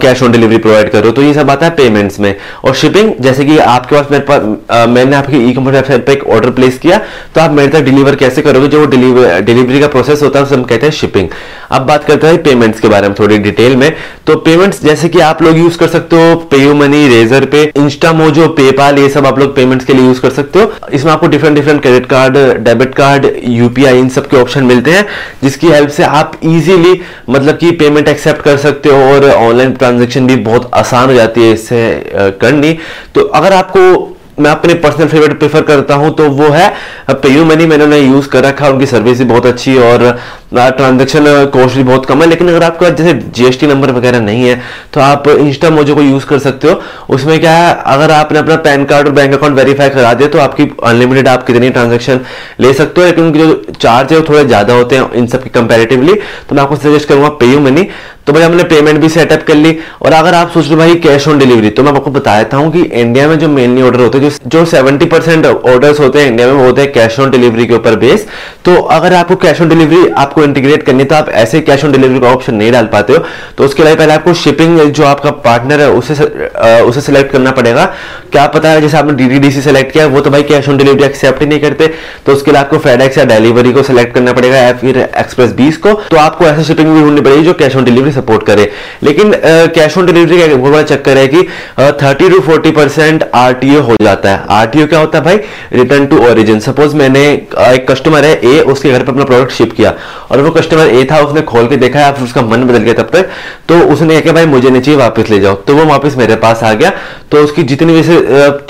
कैश 0.01 0.21
ऑन 0.23 0.31
डिलीवरी 0.31 0.57
प्रोवाइड 0.57 0.89
करो 0.89 1.09
तो 1.11 1.21
ये 1.21 1.33
सब 1.33 1.49
आता 1.51 1.65
है 1.65 1.71
पेमेंट्स 1.75 2.19
में. 2.19 2.35
और 2.63 2.75
शिपिंग 2.75 3.11
जैसे 3.21 3.45
कि 3.45 3.57
आपके 3.59 3.95
पास 3.95 4.05
मेरे 4.11 4.23
पास 4.29 4.87
मैंने 4.89 5.15
आपकी 5.15 5.43
ई 5.49 5.53
कॉमर्स 5.53 5.75
वेबसाइट 5.75 6.05
पर 6.05 6.11
एक 6.11 6.23
ऑर्डर 6.25 6.49
प्लेस 6.51 6.77
किया 6.79 6.97
तो 7.35 7.41
आप 7.41 7.51
मेरे 7.51 7.69
तक 7.69 7.81
डिलीवर 7.81 8.15
कैसे 8.15 8.41
करोगे? 8.41 8.67
जो 8.67 8.85
डिलीवर 8.85 9.39
डिलीवरी 9.41 9.79
का 9.79 9.87
प्रोसेस 9.87 10.23
होता 10.23 10.39
है, 10.39 10.45
उसे 10.45 10.55
हम 10.55 10.63
कहते 10.63 10.85
हैं 10.85 10.93
शिपिंग 10.93 11.27
अब 11.71 11.81
बात 11.87 12.03
करते 12.03 12.27
हैं 12.27 12.41
पेमेंट्स 12.43 12.79
के 12.79 12.87
बारे 12.87 13.07
में 13.07 13.15
थोड़ी 13.19 13.37
डिटेल 13.39 13.75
में. 13.75 13.91
तो 14.27 14.35
पेमेंट्स 14.37 14.81
जैसे 14.83 15.09
कि 15.09 15.19
आप 15.21 15.41
लोग 15.41 15.57
यूज़ 15.57 15.77
कर 15.77 15.87
सकते 15.87 16.15
हो 16.17 16.35
PayU 16.51 16.73
money 16.75 17.07
Razorpay 17.45 17.63
Instamojo 18.13 18.47
PayPal 18.57 18.97
ये 18.99 19.09
सब 19.09 19.25
आप 19.25 19.36
लोग 19.37 19.55
पेमेंट्स 19.55 19.85
के 19.85 19.93
लिए 19.93 20.05
यूज़ 20.05 20.21
कर 20.21 20.29
सकते 20.31 20.59
हो। 20.59 20.71
इसमें 20.93 21.11
आपको 21.11 21.27
different 21.27 21.55
different 21.55 21.81
credit 21.81 22.05
card 22.09 22.37
debit 22.63 22.93
card 22.95 23.27
UPI 23.43 23.99
इन 23.99 24.09
सब 24.09 24.27
के 24.27 24.37
ऑप्शन 24.37 24.63
मिलते 24.63 24.91
हैं, 24.91 25.05
जिसकी 25.43 25.67
हेल्प 25.67 25.89
से 25.89 26.03
आप 26.03 26.39
इजीली 26.43 26.99
मतलब 27.29 27.57
कि 27.57 27.71
पेमेंट 27.77 28.07
एक्सेप्ट 28.07 28.41
कर 28.41 28.57
सकते 28.57 28.89
हो 28.89 29.13
और 29.13 29.29
ऑनलाइन 29.29 29.73
ट्रांजेक्शन 29.73 30.27
भी 30.27 30.35
बहुत 30.43 30.69
आसान 30.73 31.09
हो 31.09 31.15
जाती 31.15 31.43
है 31.43 31.53
इससे 31.53 32.11
करनी। 32.41 32.77
तो 33.15 33.21
अगर 33.21 33.53
आपको 33.53 34.13
मैं 34.39 34.51
अपने 34.51 34.73
पर्सनल 34.75 35.07
फेवरेट 35.07 35.37
प्रेफर 35.39 35.61
करता 35.63 35.95
हूँ 35.95 36.13
तो 36.15 36.29
वो 36.31 36.49
है 36.49 36.69
पेयू 37.11 37.45
मनी 37.45 37.65
मैंने 37.65 37.83
उन्हें 37.83 37.99
यूज़ 38.01 38.27
कर 38.29 38.43
रखा 38.43 38.67
उनकी 38.69 38.85
सर्विस 38.85 39.17
भी 39.19 39.25
बहुत 39.25 39.45
अच्छी 39.45 39.77
और 39.79 40.11
ट्रांजेक्शन 40.51 41.23
कॉस्ट 41.53 41.75
भी 41.75 41.83
बहुत 41.83 42.05
कम 42.05 42.21
है, 42.21 42.27
लेकिन 42.27 42.49
अगर 42.49 42.63
आपके 42.63 42.85
पास 42.85 42.97
जैसे 42.97 43.13
जीएसटी 43.35 43.67
नंबर 43.67 43.91
वगैरह 43.91 44.19
नहीं 44.21 44.47
है 44.47 44.61
तो 44.93 44.99
आप 45.01 45.27
इंस्टा 45.29 45.69
मोजो 45.69 45.95
को 45.95 46.01
यूज़ 46.01 46.25
कर 46.25 46.39
सकते 46.39 46.67
हो। 46.67 46.81
उसमें 47.09 47.39
क्या 47.39 47.53
है, 47.53 47.73
अगर 47.85 48.11
आपने 48.11 48.39
अपना 48.39 48.55
पैन 48.57 48.85
कार्ड 48.85 49.07
और 49.07 49.13
बैंक 49.13 49.33
अकाउंट 49.33 49.55
वेरीफाई 49.55 49.89
करा 49.89 50.13
दिया 50.13 50.29
तो 50.29 50.39
आपकी 50.39 50.69
अनलिमिटेड 50.85 51.27
आप 51.27 51.45
कितनी 51.47 51.69
ट्रांजेक्शन 51.69 52.19
ले 52.59 52.73
सकते 52.73 53.01
हो, 53.01 53.07
लेकिन 53.07 53.23
उनके 53.23 53.39
जो 53.39 53.73
चार्ज 53.79 54.13
है 54.13 54.19
वो 54.19 54.25
थोड़े 54.29 54.45
ज़्यादा 54.45 54.73
होते 54.73 54.95
हैं, 54.95 55.11
इन 55.13 55.27
सब 55.27 55.43
की 55.43 55.49
कंपेरेटिवली 55.51 56.13
तो 56.49 56.55
मैं 56.55 56.63
आपको 56.63 56.75
सजेस्ट 56.77 57.09
करूँगा 57.09 57.29
पेयू 57.41 57.59
मनी 57.61 57.87
तो 58.27 58.33
भाई 58.33 58.43
हमने 58.43 58.63
पेमेंट 58.65 58.99
भी 58.99 59.09
सेटअप 59.09 59.43
कर 59.47 59.55
ली 59.55 59.77
और 60.01 60.13
अगर 60.13 60.33
आप 60.33 60.49
सोच 60.51 60.65
रहे 60.65 60.75
भाई 60.75 60.95
कैश 61.03 61.27
ऑन 61.27 61.37
डिलीवरी 61.39 61.69
तो 61.69 61.83
मैं 61.83 61.91
आपको 61.91 62.11
बताया 62.11 62.43
था 62.43 62.57
हूँ 62.57 62.71
कि 62.71 62.81
इंडिया 62.81 63.27
में 63.27 63.37
जो 63.39 63.47
मेनली 63.49 63.81
ऑर्डर 63.81 63.99
होते 63.99 64.17
हैं, 64.17 64.31
जो 64.45 64.63
सेवेंटी 64.67 65.05
परसेंट 65.05 65.45
ऑर्डर 65.45 65.95
होते 65.97 66.19
हैं 66.19 66.27
इंडिया 66.27 66.47
में, 66.47 66.53
वो 66.53 66.65
होते 66.65 66.81
हैं 66.81 66.91
कैश 66.93 67.19
ऑन 67.19 67.31
डिलीवरी 67.31 67.65
के 67.67 67.73
ऊपर 67.73 67.95
बेस 67.97 68.27
तो 68.65 68.75
अगर 68.75 69.13
आपको 69.13 69.35
कैश 69.37 69.61
ऑन 69.61 69.69
डिलीवरी 69.69 70.07
आपको 70.17 70.43
इंटीग्रेट 70.43 70.83
करनी 70.83 70.99
है 70.99 71.05
तो 71.05 71.15
आप 71.15 71.29
ऐसे 71.37 71.61
कैश 71.61 71.85
ऑन 71.85 71.91
डिलीवरी 71.91 72.19
का 72.19 72.31
ऑप्शन 72.31 72.55
नहीं 72.55 72.71
डाल 72.71 72.85
पाते 72.87 73.13
हो। 73.13 73.23
तो 73.57 73.63
उसके 73.65 73.83
लिए 73.83 73.95
पहले 73.95 74.13
आपको 74.13 74.33
शिपिंग 74.35 74.79
जो 74.79 75.03
आपका 75.05 75.31
पार्टनर 75.45 75.81
है, 75.81 75.89
उसे 75.91 76.13
उसे 76.83 77.01
सिलेक्ट 77.01 77.31
करना 77.31 77.51
पड़ेगा। 77.51 77.85
क्या 78.31 78.45
पता 78.47 78.69
है, 78.69 78.81
जैसे 78.81 78.97
आपने 78.97 79.13
डीडीडीसी 79.13 79.61
सेलेक्ट 79.61 79.91
किया, 79.91 80.05
वो 80.07 80.21
तो 80.21 80.29
भाई 80.31 80.43
कैश 80.43 80.69
ऑन 80.69 80.77
डिलीवरी 80.77 81.03
एक्सेप्ट 81.03 81.41
ही 81.41 81.47
नहीं 81.47 81.59
करते। 81.59 81.87
तो 82.25 82.33
उसके 82.33 82.51
लिए 82.51 82.59
आपको 82.59 82.77
फेडेक्स 82.79 83.17
या 83.17 83.25
डिलीवरी 83.27 83.71
को 83.73 83.83
सिलेक्ट 83.83 84.13
करना 84.15 84.33
पड़ेगा 84.33 84.57
या 84.57 84.73
फिर 84.73 84.97
एक्सप्रेस 84.97 85.53
बीस 85.53 85.77
को। 85.77 85.93
तो 86.09 86.17
आपको 86.17 86.45
ऐसे 86.45 86.63
शिपिंग 86.63 86.93
भी 86.93 87.01
ढूंढनी 87.01 87.21
पड़ेगी 87.21 87.43
जो 87.43 87.53
कैश 87.55 87.75
ऑन 87.75 87.83
डिलीवरी 87.85 88.11
सपोर्ट 88.17 88.45
करे। 88.45 88.69
लेकिन 89.03 89.33
कैश 89.75 89.97
ऑन 89.97 90.05
डिलीवरी 90.05 90.39
का 90.39 90.47
बहुत 90.47 90.71
बड़ा 90.71 90.83
चक्कर 90.85 91.17
है 91.17 91.27
कि 91.27 91.41
thirty 92.01 92.29
to 92.29 92.39
forty 92.41 92.71
percent 92.73 93.29
RTO 93.35 93.81
हो 93.81 93.95
जाता 94.03 94.29
है। 94.29 94.45
आरटीओ 94.51 94.87
क्या 94.87 94.99
होता 94.99 95.17
है 95.17 95.23
भाई? 95.25 95.37
रिटर्न 95.73 96.05
टू 96.05 96.17
ओरिजिन 96.27 96.59
सपोज़ 96.61 96.95
मैंने 96.95 97.25
एक 97.31 97.85
कस्टमर 97.89 98.25
है 98.25 98.33
ए 98.45 98.59
उसके 98.67 98.91
घर 98.91 99.03
पर 99.03 99.11
अपना 99.11 99.23
प्रोडक्ट 99.25 99.51
शिप 99.51 99.73
किया, 99.73 99.93
और 100.31 100.41
वो 100.41 100.51
कस्टमर 100.51 100.87
ए 100.87 101.03
था, 101.11 101.19
उसने 101.19 101.41
खोल 101.43 101.67
के 101.67 101.77
देखा 101.77 102.11
फिर 102.11 102.23
उसका 102.23 102.41
मन 102.43 102.63
बदल 102.63 102.77
गया 102.79 102.93
तब 102.93 103.09
तक 103.13 103.29
तो 103.69 103.79
उसने 103.93 104.19
कहा 104.21 104.33
भाई, 104.33 104.45
मुझे 104.47 104.69
नहीं 104.69 104.81
चाहिए, 104.81 104.99
वापस 104.99 105.29
ले 105.29 105.39
जाओ। 105.39 105.55
तो 105.57 105.75
वो 105.75 105.85
वापस 105.85 106.15
मेरे 106.17 106.35
पास 106.37 106.63
आ 106.63 106.73
गया 106.73 106.91
तो 107.31 107.37
उसकी 107.43 107.63
जितनी 107.65 107.93
वैसे 107.93 108.15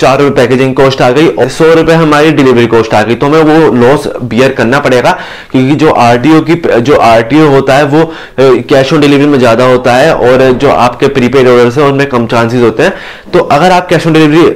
चार 0.00 0.20
रुपए 0.20 0.34
पैकेजिंग 0.36 0.74
कॉस्ट 0.74 1.02
आ 1.02 1.10
गई, 1.10 1.28
और 1.28 1.48
सौ 1.48 1.72
रुपए 1.74 1.92
हमारी 1.94 2.30
डिलीवरी 2.32 2.66
कॉस्ट 2.68 2.94
आ 2.94 3.02
गई। 3.02 3.14
तो 3.14 3.26
हमें 3.26 3.42
वो 3.42 3.72
लॉस 3.76 4.06
बियर 4.24 4.52
करना 4.52 4.78
पड़ेगा, 4.80 5.10
क्योंकि 5.52 5.74
जो 5.76 5.90
आरटीओ 5.90 6.40
की, 6.42 6.54
जो 6.80 6.96
आरटीओ 6.98 7.48
होता 7.50 7.74
है, 7.74 7.84
वो 7.86 8.12
कैश 8.40 8.92
ऑन 8.92 9.00
डिलीवरी 9.00 9.26
में 9.26 9.37
ज़्यादा 9.38 9.64
होता 9.66 9.94
है 9.94 10.14
और 10.14 10.50
जो 10.52 10.70
आपके 10.70 11.08
प्रीपेड 11.10 11.48
ऑर्डर 11.48 11.70
है, 11.72 11.88
उनमें 11.88 12.06
कम 12.08 12.26
चांसेस 12.26 12.62
होते 12.62 12.82
हैं। 12.82 12.92
तो 13.32 13.38
अगर 13.38 13.70
आप 13.72 13.88
कैश 13.88 14.06
ऑन 14.06 14.12
डिलीवरी 14.12 14.46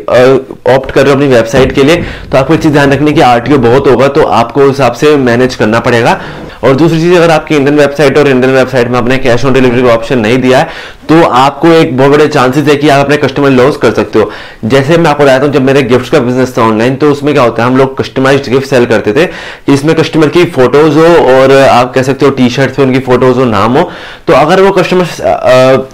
ऑप्ट 0.75 0.91
कर 0.91 1.01
रहे 1.01 1.11
हो 1.11 1.17
अपनी 1.17 1.27
वेबसाइट 1.29 1.73
के 1.75 1.83
लिए 1.83 1.97
तो 2.33 2.39
आपको 2.39 2.57
चीज़ 2.57 2.73
ध्यान 2.73 2.93
रखनी 2.93 3.12
की 3.12 3.21
आरटीओ 3.23 3.59
बहुत 3.61 3.89
होगा 3.89 4.09
तो 4.11 4.25
आपको 4.35 4.67
हिसाब 4.67 4.93
से 4.95 5.17
मैनेज 5.19 5.55
करना 5.55 5.81
पड़ेगा। 5.81 6.21
और 6.65 6.75
दूसरी 6.77 7.01
चीज़, 7.01 7.15
अगर 7.15 7.31
आपकी 7.31 7.55
इंडियन 7.57 7.79
वेबसाइट 7.79 8.19
और 8.19 8.29
इंडियन 8.29 8.55
वेबसाइट 8.55 8.89
में 8.89 8.99
आपने 8.99 9.17
कैश 9.19 9.45
ऑन 9.45 9.53
डिलीवरी 9.53 9.83
का 9.83 9.89
ऑप्शन 9.89 10.19
नहीं 10.19 10.39
दिया 10.39 10.59
है 10.59 10.69
तो 11.09 11.23
आपको 11.25 11.68
एक 11.68 11.97
बहुत 11.97 12.11
बड़े 12.11 12.26
चांसेस 12.28 12.68
है 12.68 12.75
कि 12.76 12.88
आप 12.88 13.04
अपने 13.04 13.16
कस्टमर 13.18 13.50
लॉस 13.50 13.76
कर 13.76 13.92
सकते 13.92 14.18
हो। 14.18 14.30
जैसे 14.64 14.97
मैं 14.97 15.11
आपको 15.11 15.25
बताता 15.25 15.44
हूँ 15.44 15.52
जब 15.52 15.62
मेरे 15.62 15.82
गिफ्ट 15.85 16.11
का 16.12 16.18
बिज़नेस 16.21 16.56
था 16.59 16.62
ऑनलाइन 16.62 16.97
तो 16.97 17.11
उसमें 17.12 17.32
क्या 17.35 17.42
होता 17.42 17.62
है, 17.62 17.68
हम 17.68 17.76
लोग 17.76 17.97
कस्टमाइज 17.99 18.49
गिफ्ट 18.49 18.68
सेल 18.68 18.87
करते 18.87 19.12
थे 19.12 19.28
इसमें 19.73 19.94
कस्टमर 19.97 20.28
की 20.28 20.44
फ़ोटोज़ 20.52 20.99
हो 20.99 21.06
और 21.32 21.52
आप 21.59 21.92
कह 21.94 22.02
सकते 22.02 22.26
हो 22.26 22.30
टी 22.32 22.49
शर्ट 22.50 22.75
पे 22.75 22.82
उनकी 22.82 22.99
फ़ोटोज़ 23.00 23.38
हो, 23.38 23.44
नाम 23.47 23.76
हो। 23.76 23.90
तो 24.26 24.32
अगर 24.35 24.61
वो 24.62 24.71
कस्टमर 24.73 25.06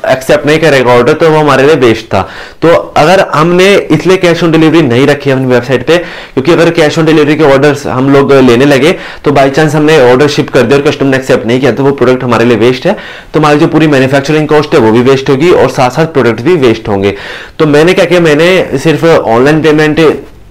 एक्सेप्ट 0.08 0.46
नहीं 0.46 0.58
करेगा 0.58 0.92
ऑर्डर 0.92 1.12
तो 1.14 1.30
वो 1.30 1.38
हमारे 1.38 1.66
लिए 1.66 1.76
बेस्ट 1.78 2.06
था। 2.06 2.22
तो 2.62 2.68
अगर 2.96 3.26
हमने 3.34 3.74
इसलिए 3.74 4.16
कैश 4.18 4.44
ऑन 4.44 4.52
डिलीवरी 4.52 4.82
नहीं 4.82 5.06
रखी 5.06 5.30
अपनी 5.30 5.46
वेबसाइट 5.46 5.86
पे, 5.86 5.96
क्योंकि 6.34 6.52
अगर 6.52 6.70
कैश 6.72 6.98
ऑन 6.98 7.06
डिलीवरी 7.06 7.36
के 7.36 7.44
ऑर्डर 7.44 7.76
हम 7.88 8.10
लोग 8.12 8.32
लेने 8.32 8.64
लगे 8.66 8.96
तो 9.24 9.32
बाई 9.32 9.50
चांस 9.50 9.74
हमने 9.74 9.98
ऑर्डर 10.10 10.28
शिप 10.28 10.50
कर 10.50 10.62
दिया 10.62 10.78
और 10.78 10.86
कस्टमर 10.86 11.08
ने 11.08 11.16
एक्सेप्ट 11.16 11.46
नहीं 11.46 11.60
किया 11.60 11.72
तो 11.72 11.84
वो 11.84 11.92
प्रोडक्ट 11.92 12.24
हमारे 12.24 12.44
लिए 12.44 12.56
वेस्ट 12.58 12.86
है। 12.86 12.96
तो 13.34 13.40
हमारी 13.40 13.58
जो 13.58 13.66
पूरी 13.68 13.86
मैन्युफैक्चरिंग 13.88 14.48
कॉस्ट 14.48 14.74
है, 14.74 14.80
वो 14.80 14.92
भी 14.92 14.97
वेस्ट 15.02 15.30
होगी 15.30 15.50
और 15.52 15.68
साथ 15.70 15.90
साथ 15.90 16.06
प्रोडक्ट 16.14 16.40
भी 16.42 16.54
वेस्ट 16.58 16.88
होंगे। 16.88 17.14
तो 17.58 17.66
मैंने 17.66 17.92
क्या 17.94 18.04
किया, 18.04 18.20
मैंने 18.20 18.78
सिर्फ़ 18.78 19.06
ऑनलाइन 19.06 19.62
पेमेंट 19.62 20.00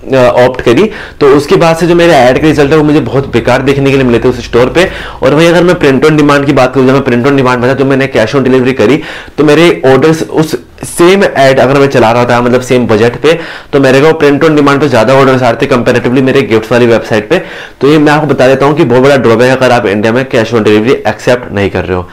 ऑप्ट 0.08 0.62
करी। 0.62 0.84
तो 1.20 1.28
उसके 1.36 1.56
बाद 1.56 1.78
से 1.78 1.88
जो 1.88 1.96
मेरे 1.96 2.14
ऐड 2.14 2.38
का 2.38 2.48
रिज़ल्ट 2.48 2.72
है, 2.72 2.78
वो 2.78 2.84
मुझे 2.84 3.00
बहुत 3.02 3.26
बेकार 3.32 3.62
देखने 3.62 3.92
के 3.92 3.98
लिए 3.98 4.06
मिले 4.06 4.20
थे 4.20 4.28
उस 4.30 4.44
स्टोर 4.44 4.70
पे। 4.70 4.88
और 5.24 5.34
वही 5.34 5.48
अगर 5.48 5.64
मैं 5.64 5.76
प्रिंट 5.80 6.06
ऑन 6.06 6.18
डिमांड 6.18 6.46
की 6.46 6.54
बात 6.54 6.74
करूँ, 6.74 6.86
जब 6.88 6.94
मैं 6.94 7.02
प्रिंट 7.04 7.28
ऑन 7.28 7.36
डिमांड 7.38 7.62
में 7.62 7.76
तो 7.76 7.86
मैंने 7.86 8.08
कैश 8.08 8.36
ऑन 8.36 8.44
डिलीवरी 8.44 8.74
करी। 8.74 9.02
तो 9.38 9.44
मेरे 9.44 9.70
ऑर्डर्स 9.86 10.24
उस 10.24 10.56
सेम 10.86 11.24
एड 11.24 11.60
अगर 11.60 11.80
मैं 11.80 11.88
चला 11.90 12.12
रहा 12.12 12.26
था 12.26 12.40
मतलब 12.42 12.62
सेम 12.62 12.86
बजट 12.88 13.16
पे 13.22 13.34
तो 13.74 13.80
मेरे 13.80 14.02
को 14.02 14.12
प्रिंट 14.20 14.44
ऑन 14.44 14.56
डिमांड 14.56 14.80
पे 14.82 14.88
ज़्यादा 14.88 15.14
ऑर्डर 15.14 15.34
आ 15.34 15.50
रहे 15.50 15.62
थे 15.62 15.66
कंपेरेटिवली 15.68 16.22
मेरे 16.22 16.42
गिफ्ट 16.44 16.72
वाली 16.72 16.88
वेबसाइट 16.88 17.30
पे। 17.30 17.42
तो 17.82 17.88
ये 17.88 17.98
मैं 17.98 18.12
आपको 18.14 18.28
बता 18.28 18.48
देता 18.48 18.66
हूँ 18.66 18.76
कि 18.78 18.84
बहुत 18.86 19.04
बड़ा 19.04 19.18
ड्रॉबैक 19.18 19.58
अगर 19.58 19.72
आप 19.72 19.86
इंडिया 19.88 20.14
में 20.14 20.24
कैश 20.26 20.54
ऑन 20.54 20.64
डिलीवरी 20.64 20.94
एक्सेप्ट 21.08 21.52
नहीं 21.52 21.70
कर 21.70 21.86
रहे 21.86 21.98
हो। 21.98 22.10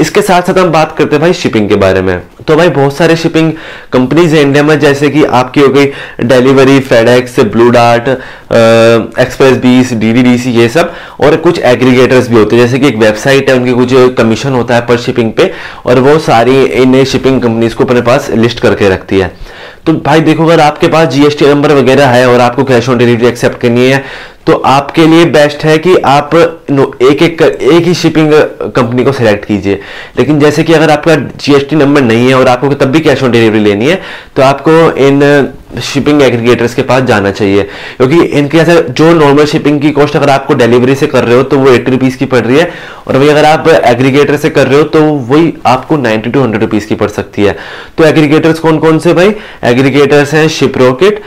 इसके 0.00 0.22
साथ 0.22 0.42
साथ 0.42 0.58
हम 0.58 0.70
बात 0.72 0.94
करते 0.98 1.16
हैं 1.16 1.20
भाई 1.20 1.32
शिपिंग 1.34 1.68
के 1.68 1.76
बारे 1.76 2.02
में। 2.02 2.20
तो 2.46 2.56
भाई 2.56 2.68
बहुत 2.70 2.96
सारे 2.96 3.16
शिपिंग 3.16 3.52
कंपनीज़ 3.92 4.34
है 4.36 4.42
इंडिया 4.42 4.62
में, 4.64 4.78
जैसे 4.80 5.08
कि 5.08 5.24
आपकी 5.24 5.60
हो 5.60 5.68
गई 5.68 5.86
delivery 6.22 6.78
FedEx 6.80 7.38
Blue 7.42 7.68
Dart 7.70 8.08
XpressBees 9.58 9.92
DTDC 9.94 10.50
ये 10.52 10.68
सब। 10.68 10.92
और 11.20 11.36
कुछ 11.38 11.58
एग्रीगेटर्स 11.60 12.28
भी 12.28 12.36
होते 12.36 12.56
हैं, 12.56 12.62
जैसे 12.64 12.78
कि 12.78 12.88
एक 12.88 12.96
वेबसाइट 12.96 13.50
है, 13.50 13.56
उनकी 13.56 13.72
कुछ 13.72 14.16
कमीशन 14.18 14.52
होता 14.52 14.74
है 14.74 14.86
पर 14.86 14.98
शिपिंग 14.98 15.32
पे, 15.32 15.50
और 15.86 16.00
वो 16.00 16.18
सारी 16.20 16.62
इन 16.62 17.04
शिपिंग 17.04 17.40
कंपनीज़ 17.42 17.74
को 17.74 17.84
अपने 17.84 18.00
पास 18.02 18.30
लिस्ट 18.30 18.60
करके 18.60 18.88
रखती 18.88 19.18
है। 19.18 19.32
तो 19.86 19.92
भाई 19.96 20.20
देखो, 20.20 20.44
अगर 20.44 20.60
आपके 20.60 20.88
पास 20.88 21.08
जीएसटी 21.08 21.46
नंबर 21.46 21.72
वगैरह 21.72 22.06
है 22.06 22.26
और 22.28 22.40
आपको 22.40 22.64
कैश 22.64 22.88
ऑन 22.88 22.98
डिलीवरी 22.98 23.26
एक्सेप्ट 23.26 23.60
करनी 23.60 23.86
है 23.88 24.04
तो 24.46 24.52
आपके 24.66 25.06
लिए 25.06 25.24
बेस्ट 25.24 25.64
है 25.64 25.76
कि 25.78 25.94
आप 25.96 26.34
एक 26.34 27.22
एक 27.22 27.42
एक 27.42 27.86
ही 27.86 27.94
शिपिंग 27.94 28.32
कंपनी 28.76 29.04
को 29.04 29.12
सिलेक्ट 29.12 29.44
कीजिए। 29.44 29.80
लेकिन 30.18 30.38
जैसे 30.40 30.62
कि 30.62 30.72
अगर 30.72 30.90
आपका 30.90 31.16
जीएसटी 31.16 31.76
नंबर 31.76 32.02
नहीं 32.02 32.28
है 32.28 32.34
और 32.34 32.48
आपको 32.48 32.74
तब 32.74 32.90
भी 32.90 33.00
कैश 33.00 33.22
ऑन 33.22 33.30
डिलीवरी 33.30 33.60
लेनी 33.60 33.88
है 33.88 34.00
तो 34.36 34.42
आपको 34.42 34.72
इन 34.98 35.48
शिपिंग 35.82 36.22
एग्रीगेटर्स 36.22 36.74
के 36.74 36.82
पास 36.82 37.02
जाना 37.02 37.30
चाहिए। 37.30 37.62
क्योंकि 37.96 38.22
इनके 38.22 38.58
ऐसे 38.58 38.80
जो 38.90 39.12
नॉर्मल 39.14 39.44
शिपिंग 39.46 39.80
की 39.80 39.90
कॉस्ट 39.90 40.16
अगर 40.16 40.30
आपको 40.30 40.54
डिलीवरी 40.54 40.94
से 40.94 41.06
कर 41.06 41.24
रहे 41.24 41.36
हो 41.36 41.42
तो 41.42 41.58
वो 41.58 41.70
एट्टी 41.70 41.90
रुपीज़ 41.90 42.16
की 42.16 42.24
पड़ 42.24 42.40
रही 42.40 42.58
है। 42.58 42.70
और 43.06 43.16
वही 43.16 43.28
अगर 43.28 43.44
आप 43.44 43.68
एग्रीगेटर 43.68 44.36
से 44.36 44.50
कर 44.50 44.66
रहे 44.66 44.78
हो 44.78 44.84
तो 44.84 45.02
वही 45.02 45.52
आपको 45.66 45.96
नाइनटी 45.96 46.30
टू 46.30 46.42
हंड्रेड 46.42 46.62
रुपीज़ 46.62 46.86
की 46.86 46.94
पड़ 46.94 47.08
सकती 47.10 47.44
है। 47.44 47.56
तो 47.98 48.04
एग्रीगेटर्स 48.04 48.58
कौन 48.58 48.78
कौन 48.78 48.98
से 48.98 49.14
भाई? 49.14 49.34
एग्रीगेटर्स 49.64 50.34
हैं 50.34 50.48
शिपरॉकेट 50.48 51.22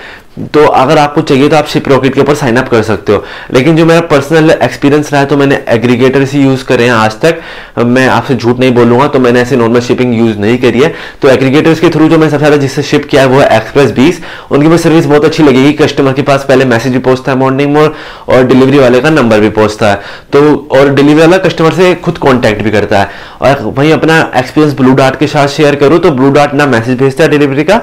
तो 0.54 0.66
अगर 0.66 0.98
आपको 0.98 1.22
चाहिए 1.22 1.50
तो 1.50 1.56
आप 1.56 1.68
शिप 1.68 1.88
रॉकेट 1.88 2.13
के 2.13 2.22
ऊपर 2.22 2.36
साइन 2.36 2.56
अप 2.58 2.70
कर 2.70 2.82
सकते 2.84 3.13
हो। 3.13 3.24
लेकिन 3.54 3.75
जो 3.78 3.86
मेरा 3.86 4.02
पर्सनल 4.04 4.50
एक्सपीरियंस 4.52 5.12
रहा 5.12 5.22
है 5.22 5.28
तो 5.28 5.38
मैंने 5.38 5.60
एग्रीगेटर 5.70 6.22
ही 6.24 6.42
यूज़ 6.44 6.63
करे 6.66 6.84
हैं 6.84 6.92
आज 6.92 7.20
तक। 7.22 7.42
मैं 7.80 8.08
आपसे 8.08 8.36
झूठ 8.36 8.60
नहीं 8.60 8.74
बोलूँगा 8.74 9.08
तो 9.08 9.20
मैंने 9.20 9.42
ऐसे 9.42 9.56
नॉर्मल 9.56 9.82
शिपिंग 9.82 10.16
यूज़ 10.16 10.38
नहीं 10.40 10.58
करी 10.60 10.82
है। 10.82 10.94
तो 11.22 11.30
एग्रीगेटर्स 11.30 11.80
के 11.80 11.90
थ्रू 11.90 12.08
जो 12.10 12.18
मैं 12.18 12.30
सबसे 12.30 12.38
ज़्यादा 12.38 12.58
जिससे 12.58 12.84
शिप 12.84 13.06
किया 13.12 13.22
है 13.22 13.28
वो 13.28 13.40
है 13.40 13.48
एक्सप्रेस 13.58 13.92
बीस 13.92 14.22
उनकी 14.52 14.68
मुझे 14.68 14.82
सर्विस 14.84 15.06
बहुत 15.06 15.25
अच्छी 15.25 15.44
लगेगी। 15.44 15.74
कस्टमर 15.75 16.13
के 16.13 16.22
पास 16.24 16.46
पहले 16.50 16.66
मैसेज 16.66 16.94
भी 16.94 17.00
पहुँचता 17.02 17.32
है 17.32 17.38
मॉर्निंग 17.38 17.74
मोर 17.74 17.94
और 18.30 18.44
डिलीवरी 18.46 18.80
वाले 18.80 19.02
का 19.02 19.10
नंबर 19.12 19.40
भी 19.40 19.50
पहुँचता 19.52 19.92
है। 19.92 20.02
तो 20.34 20.68
और 20.72 20.90
डिलीवरी 20.90 21.22
वाला 21.22 21.38
कस्टमर 21.40 21.74
से 21.74 21.94
खुद 21.96 22.18
कॉन्टैक्ट 22.18 22.62
भी 22.63 22.72
करता 22.72 23.00
है। 23.00 23.10
और 23.42 23.62
वहीं 23.68 23.94
अपना 23.94 24.20
एक्सपीरियंस 24.36 24.78
ब्लू 24.78 24.94
डार्ट 24.96 25.20
के 25.20 25.28
साथ 25.30 25.48
शेयर 25.50 25.75
करूँ 25.75 26.00
तो 26.00 26.12
ब्लू 26.12 26.30
डार्ट 26.32 26.54
ना 26.54 26.66
मैसेज 26.68 27.00
भेजता 27.00 27.24
है 27.24 27.30
डिलीवरी 27.30 27.63
का। 27.63 27.82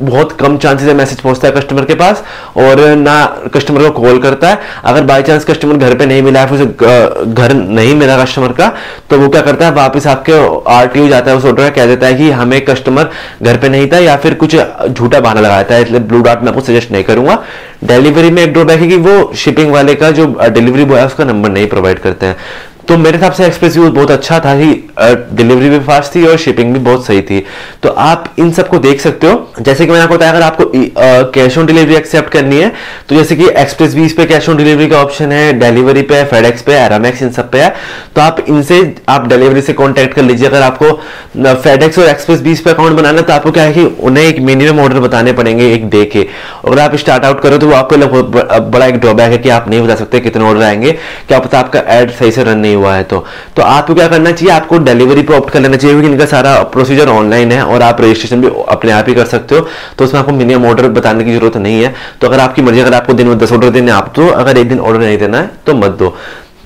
बहुत 0.00 0.32
कम 0.40 0.56
चांसेस 0.58 0.88
है 0.88 0.94
मैसेज 0.94 1.20
पहुँचता 1.20 1.48
है 1.48 1.54
कस्टमर 1.54 1.84
के 1.84 1.94
पास 1.94 2.22
और 2.58 2.80
ना 2.96 3.24
कस्टमर 3.54 3.82
को 3.82 3.90
कॉल 4.00 4.18
करता 4.20 4.48
है। 4.48 4.58
अगर 4.84 5.02
बाई 5.04 5.22
चांस 5.22 5.44
कस्टमर 5.44 5.76
घर 5.76 5.94
पे 5.94 6.06
नहीं 6.06 6.22
मिला 6.22 6.40
है, 6.40 6.46
फिर 6.48 7.24
घर 7.26 7.54
नहीं 7.54 7.94
मिला 7.96 8.16
कस्टमर 8.22 8.52
का 8.52 8.72
तो 9.10 9.18
वो 9.18 9.28
क्या 9.28 9.42
करता 9.42 9.66
है, 9.66 9.72
वापस 9.72 10.06
आपके 10.06 10.32
आरटीओ 10.72 11.08
जाता 11.08 11.30
है, 11.30 11.36
उस 11.36 11.44
ऑर्डर 11.44 11.70
कह 11.70 11.86
देता 11.86 12.06
है 12.06 12.14
कि 12.14 12.30
हमें 12.32 12.60
कस्टमर 12.64 13.10
घर 13.42 13.56
पे 13.56 13.68
नहीं 13.68 13.90
था 13.92 13.98
या 13.98 14.16
फिर 14.16 14.34
कुछ 14.34 14.56
झूठा 14.88 15.20
बहाना 15.20 15.40
लगाता 15.40 15.74
है, 15.74 15.82
इसलिए 15.82 16.00
ब्लू 16.02 16.22
डॉट 16.22 16.42
मैं 16.42 16.48
आपको 16.48 16.60
सजेस्ट 16.62 16.90
नहीं 16.92 17.04
करूँगा। 17.04 17.42
डिलीवरी 17.84 18.30
में 18.30 18.42
एक 18.42 18.52
ड्रॉबैक 18.52 18.80
है 18.80 18.88
कि 18.88 18.96
वो 18.98 19.32
शिपिंग 19.36 19.72
वाले 19.72 19.94
का 19.94 20.10
जो 20.10 20.26
डिलीवरी 20.48 20.84
बॉय 20.84 20.98
है, 20.98 21.06
उसका 21.06 21.24
नंबर 21.24 21.50
नहीं 21.50 21.66
प्रोवाइड 21.68 21.98
करते 21.98 22.26
हैं। 22.26 22.36
तो 22.88 22.96
मेरे 22.98 23.16
हिसाब 23.16 23.32
से 23.32 23.46
एक्सप्रेस 23.46 23.76
यूज़ 23.76 23.90
बहुत 23.90 24.10
अच्छा 24.10 24.38
था 24.44 24.52
ही 24.52 24.72
डिलीवरी 25.32 25.68
भी 25.70 25.78
फास्ट 25.80 26.14
थी 26.14 26.24
और 26.26 26.36
शिपिंग 26.38 26.72
भी 26.72 26.78
बहुत 26.80 27.06
सही 27.06 27.20
थी। 27.22 27.38
तो 27.82 27.88
आप 27.88 28.24
इन 28.38 28.50
सबको 28.52 28.78
देख 28.78 29.00
सकते 29.00 29.26
हो। 29.26 29.52
जैसे 29.60 29.84
कि 29.84 29.90
मैंने 29.90 30.02
आपको 30.04 30.14
बताया, 30.14 30.32
अगर 30.32 30.42
आपको 30.42 30.64
कैश 31.32 31.58
ऑन 31.58 31.66
डिलीवरी 31.66 31.94
एक्सेप्ट 31.94 32.30
करनी 32.30 32.60
है 32.60 32.72
तो 33.08 33.14
जैसे 33.14 33.36
कि 33.36 33.48
एक्सप्रेस 33.50 33.94
बीस 33.94 34.12
पे 34.12 34.24
कैश 34.26 34.48
ऑन 34.48 34.56
डिलीवरी 34.56 34.88
का 34.88 35.02
ऑप्शन 35.02 35.32
है, 35.32 35.52
डिलीवरी 35.60 36.02
पे 36.02 36.22
फेडेक्स 36.24 36.62
पे 36.62 36.74
एरामैक्स, 36.74 37.22
इन 37.22 37.30
सब 37.30 37.50
पे 37.50 37.60
है। 37.60 37.74
तो 38.16 38.20
आप 38.20 38.44
इनसे, 38.48 38.94
आप 39.08 39.28
डिलीवरी 39.28 39.62
से 39.62 39.72
कॉन्टेक्ट 39.72 40.14
कर 40.14 40.22
लीजिए। 40.22 40.48
अगर 40.48 40.62
आपको 40.62 40.92
फेडेक्स 41.36 41.98
और 41.98 42.08
एक्सप्रेस 42.08 42.40
बीस 42.40 42.60
पे 42.60 42.70
अकाउंट 42.70 42.96
बनाना 42.96 43.20
तो 43.22 43.32
आपको 43.32 43.50
क्या 43.50 43.64
है 43.64 43.72
कि 43.72 43.84
उन्हें 44.00 44.24
एक 44.24 44.40
मिनिमम 44.42 44.80
ऑर्डर 44.80 45.00
बताने 45.00 45.32
पड़ेंगे 45.32 45.72
एक 45.74 45.88
डे 45.90 46.04
के। 46.06 46.26
अगर 46.64 46.78
आप 46.80 46.96
स्टार्ट 46.96 47.24
आउट 47.24 47.40
करो 47.42 47.58
तो 47.58 47.68
वो 47.68 47.74
आपको 47.74 48.22
बड़ा 48.62 48.86
एक 48.86 48.96
ड्रॉबैक 48.96 49.32
है 49.32 49.38
कि 49.38 49.48
आप 49.50 49.68
नहीं 49.70 49.80
बता 49.82 49.94
सकते 49.94 50.20
कितने 50.20 50.44
ऑर्डर 50.44 50.62
आएँगे। 50.62 50.92
क्या 51.28 51.38
पता 51.38 51.58
आपका 51.58 51.82
एड 51.90 52.10
सही 52.12 52.30
से 52.32 52.44
रन 52.44 52.58
नहीं 52.58 52.71
हुआ 52.74 52.94
है 52.94 53.02
तो। 53.04 53.24
तो 53.56 53.62
आपको 53.62 53.94
क्या 53.94 54.08
करना 54.08 54.32
चाहिए? 54.32 54.52
आपको 54.54 54.78
डिलीवरी 54.80 55.22
पर 55.22 55.34
ऑप्ट 55.34 55.50
कर 55.50 55.60
लेना 55.60 55.76
चाहिए, 55.76 55.94
क्योंकि 55.94 56.12
इनका 56.12 56.26
सारा 56.26 56.56
प्रोसीजर 56.72 57.08
ऑनलाइन 57.08 57.52
है 57.52 57.62
और 57.64 57.82
आप 57.82 58.00
रजिस्ट्रेशन 58.00 58.40
भी 58.40 58.50
अपने 58.68 58.92
आप 58.92 59.08
ही 59.08 59.14
कर 59.14 59.26
सकते 59.26 59.54
हो। 59.54 59.66
तो 59.98 60.04
उसमें 60.04 60.20
आपको 60.20 60.32
मिनिमम 60.32 60.66
ऑर्डर 60.68 60.88
बताने 60.90 61.24
की 61.24 61.34
ज़रूरत 61.34 61.56
नहीं 61.58 61.82
है। 61.82 61.94
तो 62.20 62.26
अगर 62.26 62.40
आपकी 62.40 62.62
मर्ज़ी, 62.62 62.80
अगर 62.80 62.94
आपको 62.94 63.12
दिन 63.12 63.26
में 63.26 63.38
दस 63.38 63.52
ऑर्डर 63.52 63.70
देने 63.70 63.90
आप 63.92 64.12
तो 64.16 64.28
अगर 64.28 64.58
एक 64.58 64.68
दिन 64.68 64.80
ऑर्डर 64.80 65.00
नहीं 65.00 65.18
देना 65.18 65.38
है 65.38 65.50
तो 65.66 65.74
मत 65.74 65.98
दो। 65.98 66.14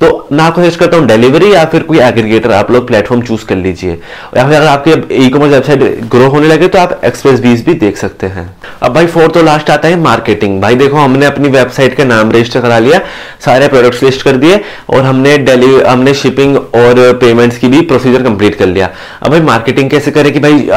तो 0.00 0.28
मैं 0.32 0.44
आपको 0.44 0.60
सजेस्ट 0.60 0.78
करता 0.80 0.96
हूँ 0.96 1.06
डिलीवरी 1.06 1.52
या 1.52 1.64
फिर 1.64 1.82
कोई 1.82 1.98
एग्रीगेटर 1.98 2.52
आप 2.52 2.70
लोग 2.70 2.86
प्लेटफॉर्म 2.86 3.22
चूज़ 3.22 3.44
कर 3.46 3.56
लीजिए। 3.56 3.90
या 3.90 4.46
फिर 4.46 4.56
अगर 4.56 4.66
आपके 4.66 4.94
ई 5.16 5.28
कॉमर्स 5.28 5.52
वेबसाइट 5.52 5.82
ग्रो 6.10 6.28
होने 6.30 6.46
लगे 6.46 6.68
तो 6.68 6.78
आप 6.78 7.00
एक्सप्रेस 7.04 7.40
बीस 7.40 7.64
भी 7.66 7.74
देख 7.74 7.96
सकते 7.96 8.26
हैं। 8.26 8.48
अब 8.82 8.94
भाई 8.94 9.06
फोर्थ 9.06 9.34
तो 9.34 9.42
लास्ट 9.42 9.70
आता 9.70 9.88
है 9.88 10.00
मार्केटिंग 10.00 10.60
भाई, 10.62 10.74
देखो, 10.76 10.96
हमने 10.96 11.26
अपनी 11.26 11.48
वेबसाइट 11.48 11.94
का 11.96 12.04
नाम 12.04 12.30
रजिस्टर 12.32 12.60
करा 12.60 12.78
लिया, 12.78 13.00
सारे 13.44 13.68
प्रोडक्ट्स 13.68 14.02
लिस्ट 14.02 14.22
कर 14.22 14.36
दिए, 14.36 14.60
और 14.90 15.02
हमने 15.02 15.36
डिलीवरी 15.38 15.84
हमने 15.86 16.14
शिपिंग 16.14 16.56
और 16.56 17.12
पेमेंट्स 17.20 17.58
की 17.58 17.68
भी 17.68 17.80
प्रोसीजर 17.82 18.22
कंप्लीट 18.22 18.54
कर 18.54 18.66
लिया। 18.66 18.90
अब 19.22 19.30
भाई 19.30 19.40
मार्केटिंग 19.42 19.90
कैसे 19.90 20.10
करें 20.10 20.32
कि 20.32 20.40
भाई 20.40 20.68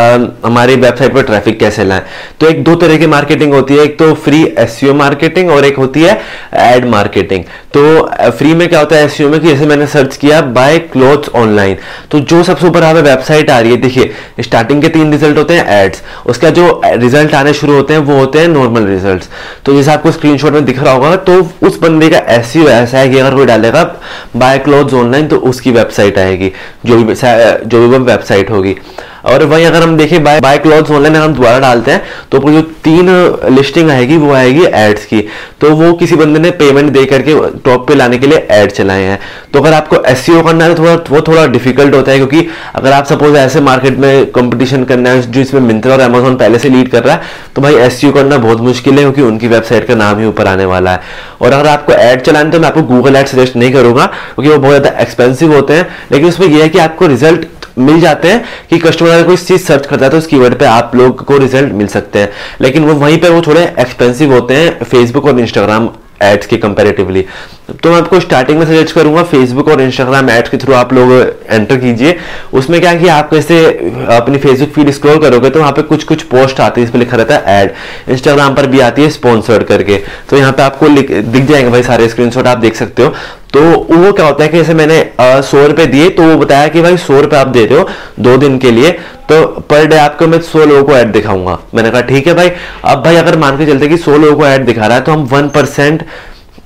हमारी 0.45 0.75
वेबसाइट 0.77 1.13
पर 1.13 1.23
ट्रैफ़िक 1.23 1.59
कैसे 1.59 1.83
लाएँ? 1.83 2.01
तो 2.39 2.47
एक 2.47 2.63
दो 2.63 2.75
तरह 2.75 2.97
की 2.97 3.07
मार्केटिंग 3.07 3.53
होती 3.53 3.73
है। 3.73 3.83
एक 3.83 3.99
तो 3.99 4.13
फ्री 4.15 4.43
एस 4.57 4.79
मार्केटिंग 4.95 5.49
और 5.49 5.65
एक 5.65 5.77
होती 5.77 6.03
है 6.03 6.19
एड 6.65 6.85
मार्केटिंग 6.89 7.43
तो 7.73 8.31
फ्री 8.31 8.53
में 8.53 8.67
क्या 8.69 8.79
होता 8.79 8.95
है? 8.95 9.07
एसईओ 9.09 9.29
में 9.29 9.39
कि 9.39 9.47
जैसे 9.47 9.65
मैंने 9.65 9.87
सर्च 9.87 10.15
किया 10.17 10.41
बाय 10.53 10.77
क्लोथ्स 10.93 11.29
ऑनलाइन 11.35 11.77
तो 12.11 12.19
जो 12.21 12.41
सबसे 12.43 12.67
ऊपर 12.67 12.83
हमें 12.83 13.01
वेबसाइट 13.01 13.49
आ 13.49 13.59
रही 13.59 13.71
है, 13.71 13.77
देखिए 13.77 14.11
स्टार्टिंग 14.41 14.81
के 14.81 14.89
तीन 14.89 15.11
रिज़ल्ट 15.11 15.37
होते 15.37 15.53
हैं 15.53 15.65
एड्स 15.75 16.01
उसका 16.25 16.49
जो 16.49 16.69
रिज़ल्ट 16.85 17.33
आने 17.35 17.53
शुरू 17.53 17.73
होते 17.73 17.93
हैं, 17.93 17.99
वो 18.01 18.17
होते 18.17 18.39
हैं 18.39 18.47
नॉर्मल 18.47 18.85
रिज़ल्ट 18.87 19.23
तो 19.65 19.75
जैसे 19.75 19.91
आपको 19.91 20.11
स्क्रीनशॉट 20.11 20.53
में 20.53 20.65
दिख 20.65 20.79
रहा 20.79 20.93
होगा 20.93 21.15
तो 21.27 21.41
उस 21.67 21.79
बंदे 21.81 22.09
का 22.09 22.17
एस 22.29 22.55
ऐसा 22.59 22.97
है 22.97 23.09
कि 23.09 23.17
अगर 23.17 23.35
कोई 23.35 23.45
डालेगा 23.45 23.83
बाय 24.35 24.57
क्लोथ्स 24.59 24.93
ऑनलाइन 24.93 25.27
तो 25.27 25.37
उसकी 25.49 25.71
वेबसाइट 25.71 26.17
आएगी, 26.19 26.51
जो 26.85 26.97
भी 26.97 27.13
जो 27.13 27.87
भी 27.87 27.97
वेबसाइट 27.97 28.51
होगी। 28.51 28.75
और 29.29 29.43
वहीं 29.45 29.65
अगर 29.65 29.83
हम 29.83 29.95
देखें 29.97 30.23
बाय 30.23 30.39
बाय 30.41 30.57
क्लॉथ्स 30.59 30.91
ऑनलाइन 30.91 31.15
अगर 31.15 31.25
हम 31.25 31.33
दोबारा 31.33 31.59
डालते 31.59 31.91
हैं 31.91 32.01
तो 32.31 32.37
ऊपर 32.37 32.51
जो 32.51 32.61
तीन 32.83 33.09
लिस्टिंग 33.51 33.89
आएगी, 33.91 34.17
वो 34.17 34.33
आएगी 34.33 34.63
एड्स 34.65 35.05
की। 35.05 35.21
तो 35.61 35.69
वो 35.71 35.91
किसी 35.95 36.15
बंदे 36.15 36.39
ने 36.39 36.51
पेमेंट 36.59 36.91
दे 36.91 37.05
करके 37.05 37.35
टॉप 37.61 37.87
पे 37.87 37.95
लाने 37.95 38.17
के 38.17 38.27
लिए 38.27 38.47
एड 38.51 38.71
चलाए 38.71 39.03
हैं। 39.03 39.19
तो 39.53 39.59
अगर 39.59 39.73
आपको 39.73 39.97
एस 40.05 40.25
e 40.29 40.43
करना 40.43 40.65
है 40.65 40.73
तो 40.73 40.81
थोड़ा, 40.81 40.93
वो 41.09 41.21
थोड़ा 41.21 41.45
डिफ़िकल्ट 41.47 41.95
होता 41.95 42.11
है, 42.11 42.17
क्योंकि 42.17 42.47
अगर 42.75 42.91
आप 42.91 43.05
सपोज़ 43.05 43.35
ऐसे 43.37 43.61
मार्केट 43.61 43.97
में 43.97 44.31
कंपटीशन 44.31 44.83
करना 44.83 45.09
है, 45.09 45.21
जो 45.23 45.41
इसमें 45.41 45.61
मिंत्रा 45.63 45.93
और 45.93 45.99
अमेजोन 46.01 46.35
पहले 46.37 46.59
से 46.59 46.69
लीड 46.69 46.89
कर 46.91 47.03
रहा 47.03 47.15
है 47.15 47.21
तो 47.55 47.61
भाई 47.61 47.75
एस 47.77 48.01
e 48.03 48.13
करना 48.13 48.37
बहुत 48.39 48.61
मुश्किल 48.61 48.93
है, 48.93 49.01
क्योंकि 49.01 49.21
उनकी 49.23 49.47
वेबसाइट 49.47 49.87
का 49.87 49.95
नाम 49.95 50.19
ही 50.19 50.25
ऊपर 50.25 50.47
आने 50.47 50.65
वाला 50.65 50.91
है। 50.91 51.01
और 51.41 51.51
अगर 51.51 51.67
आपको 51.69 51.93
एड 51.93 52.21
चलाने 52.21 52.51
तो 52.51 52.59
मैं 52.59 52.67
आपको 52.67 52.81
गूगल 52.85 53.15
एड 53.15 53.27
सजेस्ट 53.27 53.55
नहीं 53.55 53.71
करूँगा, 53.73 54.05
क्योंकि 54.05 54.49
वो 54.49 54.57
बहुत 54.57 54.77
ज़्यादा 54.77 54.99
एक्सपेंसिव 55.01 55.53
होते 55.55 55.73
हैं। 55.73 55.87
लेकिन 56.11 56.27
उसमें 56.29 56.47
यह 56.47 56.63
है 56.63 56.69
कि 56.69 56.79
आपको 56.79 57.07
रिज़ल्ट 57.07 57.47
मिल 57.79 57.99
जाते 58.01 58.31
हैं 58.31 58.43
कि 58.69 58.77
कस्टमर 58.77 59.09
अगर 59.09 59.23
कोई 59.23 59.37
चीज़ 59.37 59.61
सर्च 59.61 59.85
करता 59.85 60.05
है 60.05 60.11
तो 60.11 60.17
उस 60.17 60.27
कीवर्ड 60.27 60.57
पे 60.59 60.65
आप 60.65 60.91
लोग 60.95 61.23
को 61.25 61.37
रिज़ल्ट 61.37 61.73
मिल 61.73 61.87
सकते 61.87 62.19
हैं। 62.19 62.29
लेकिन 62.61 62.85
वो 62.85 62.93
वहीं 62.95 63.17
पे 63.17 63.29
वो 63.29 63.41
थोड़े 63.41 63.63
एक्सपेंसिव 63.79 64.33
होते 64.33 64.55
हैं 64.55 64.83
फेसबुक 64.83 65.25
और 65.25 65.39
इंस्टाग्राम 65.39 65.89
एड्स 66.23 66.47
के 66.47 66.57
कंपेरेटिवली 66.57 67.25
तो 67.73 67.89
मैं 67.89 67.97
आपको 67.97 68.19
स्टार्टिंग 68.19 68.57
में 68.59 68.65
सजेस्ट 68.65 68.93
करूँगा 68.95 69.23
फेसबुक 69.23 69.67
और 69.67 69.81
इंस्टाग्राम 69.81 70.29
एड्स 70.29 70.49
के 70.49 70.57
थ्रू 70.57 70.73
आप 70.73 70.93
लोग 70.93 71.11
एंटर 71.49 71.77
कीजिए। 71.77 72.15
उसमें 72.53 72.79
क्या 72.81 72.91
है 72.91 72.99
कि 72.99 73.07
आप 73.07 73.29
कैसे 73.29 73.65
अपनी 74.11 74.37
फेसबुक 74.37 74.69
फ़ीड 74.75 74.89
स्क्रॉल 74.91 75.19
करोगे 75.21 75.49
तो 75.49 75.59
वहाँ 75.59 75.71
पे 75.71 75.81
कुछ 75.83 76.03
कुछ 76.03 76.23
पोस्ट 76.23 76.59
आती 76.59 76.81
है, 76.81 76.85
इस 76.85 76.91
पर 76.93 76.99
लिखा 76.99 77.17
रहता 77.17 77.35
है 77.35 77.61
एड 77.61 77.73
इंस्टाग्राम 78.11 78.55
पर 78.55 78.67
भी 78.67 78.79
आती 78.79 79.03
है 79.03 79.09
स्पॉन्सर्ड 79.09 79.63
करके। 79.65 79.97
तो 80.29 80.37
यहाँ 80.37 80.51
पे 80.51 80.63
आपको 80.63 80.89
दिख 80.89 81.45
जाएँगे 81.45 81.69
भाई 81.69 81.83
सारे 81.83 82.09
स्क्रीनशॉट 82.09 82.47
आप 82.47 82.57
देख 82.57 82.75
सकते 82.75 83.03
हो। 83.03 83.13
तो 83.53 83.61
वो 83.91 84.11
क्या 84.13 84.25
होता 84.25 84.43
है 84.43 84.49
कि 84.49 84.57
जैसे 84.57 84.73
मैंने 84.73 84.99
सौ 85.21 85.65
रुपए 85.67 85.85
दिए 85.85 86.09
तो 86.09 86.23
वो 86.23 86.37
बताया 86.37 86.67
कि 86.67 86.81
भाई 86.81 86.97
सौ 86.97 87.21
रुपए 87.21 87.35
आप 87.35 87.47
दे 87.49 87.65
रहे 87.65 87.79
हो 87.79 87.89
दो 88.19 88.37
दिन 88.37 88.57
के 88.57 88.71
लिए। 88.71 88.97
तो 89.29 89.45
पर 89.69 89.85
डे 89.87 89.97
आपको 89.97 90.27
मैं 90.27 90.41
सौ 90.43 90.65
लोगों 90.65 90.83
को 90.83 90.93
ऐड 90.93 91.11
दिखाऊँगा। 91.11 91.57
मैंने 91.75 91.89
कहा, 91.89 92.01
ठीक 92.03 92.27
है 92.27 92.33
भाई, 92.33 92.51
अब 92.85 93.03
भाई 93.03 93.15
अगर 93.17 93.37
मान 93.37 93.57
के 93.57 93.65
चलते 93.65 93.87
कि 93.87 93.97
सौ 93.99 94.17
लोगों 94.17 94.35
को 94.37 94.45
ऐड 94.47 94.65
दिखा 94.65 94.85
रहा 94.85 94.97
है 94.97 95.03
तो 95.03 95.11
हम 95.11 95.23
वन 95.27 95.49
परसेंट 95.49 96.03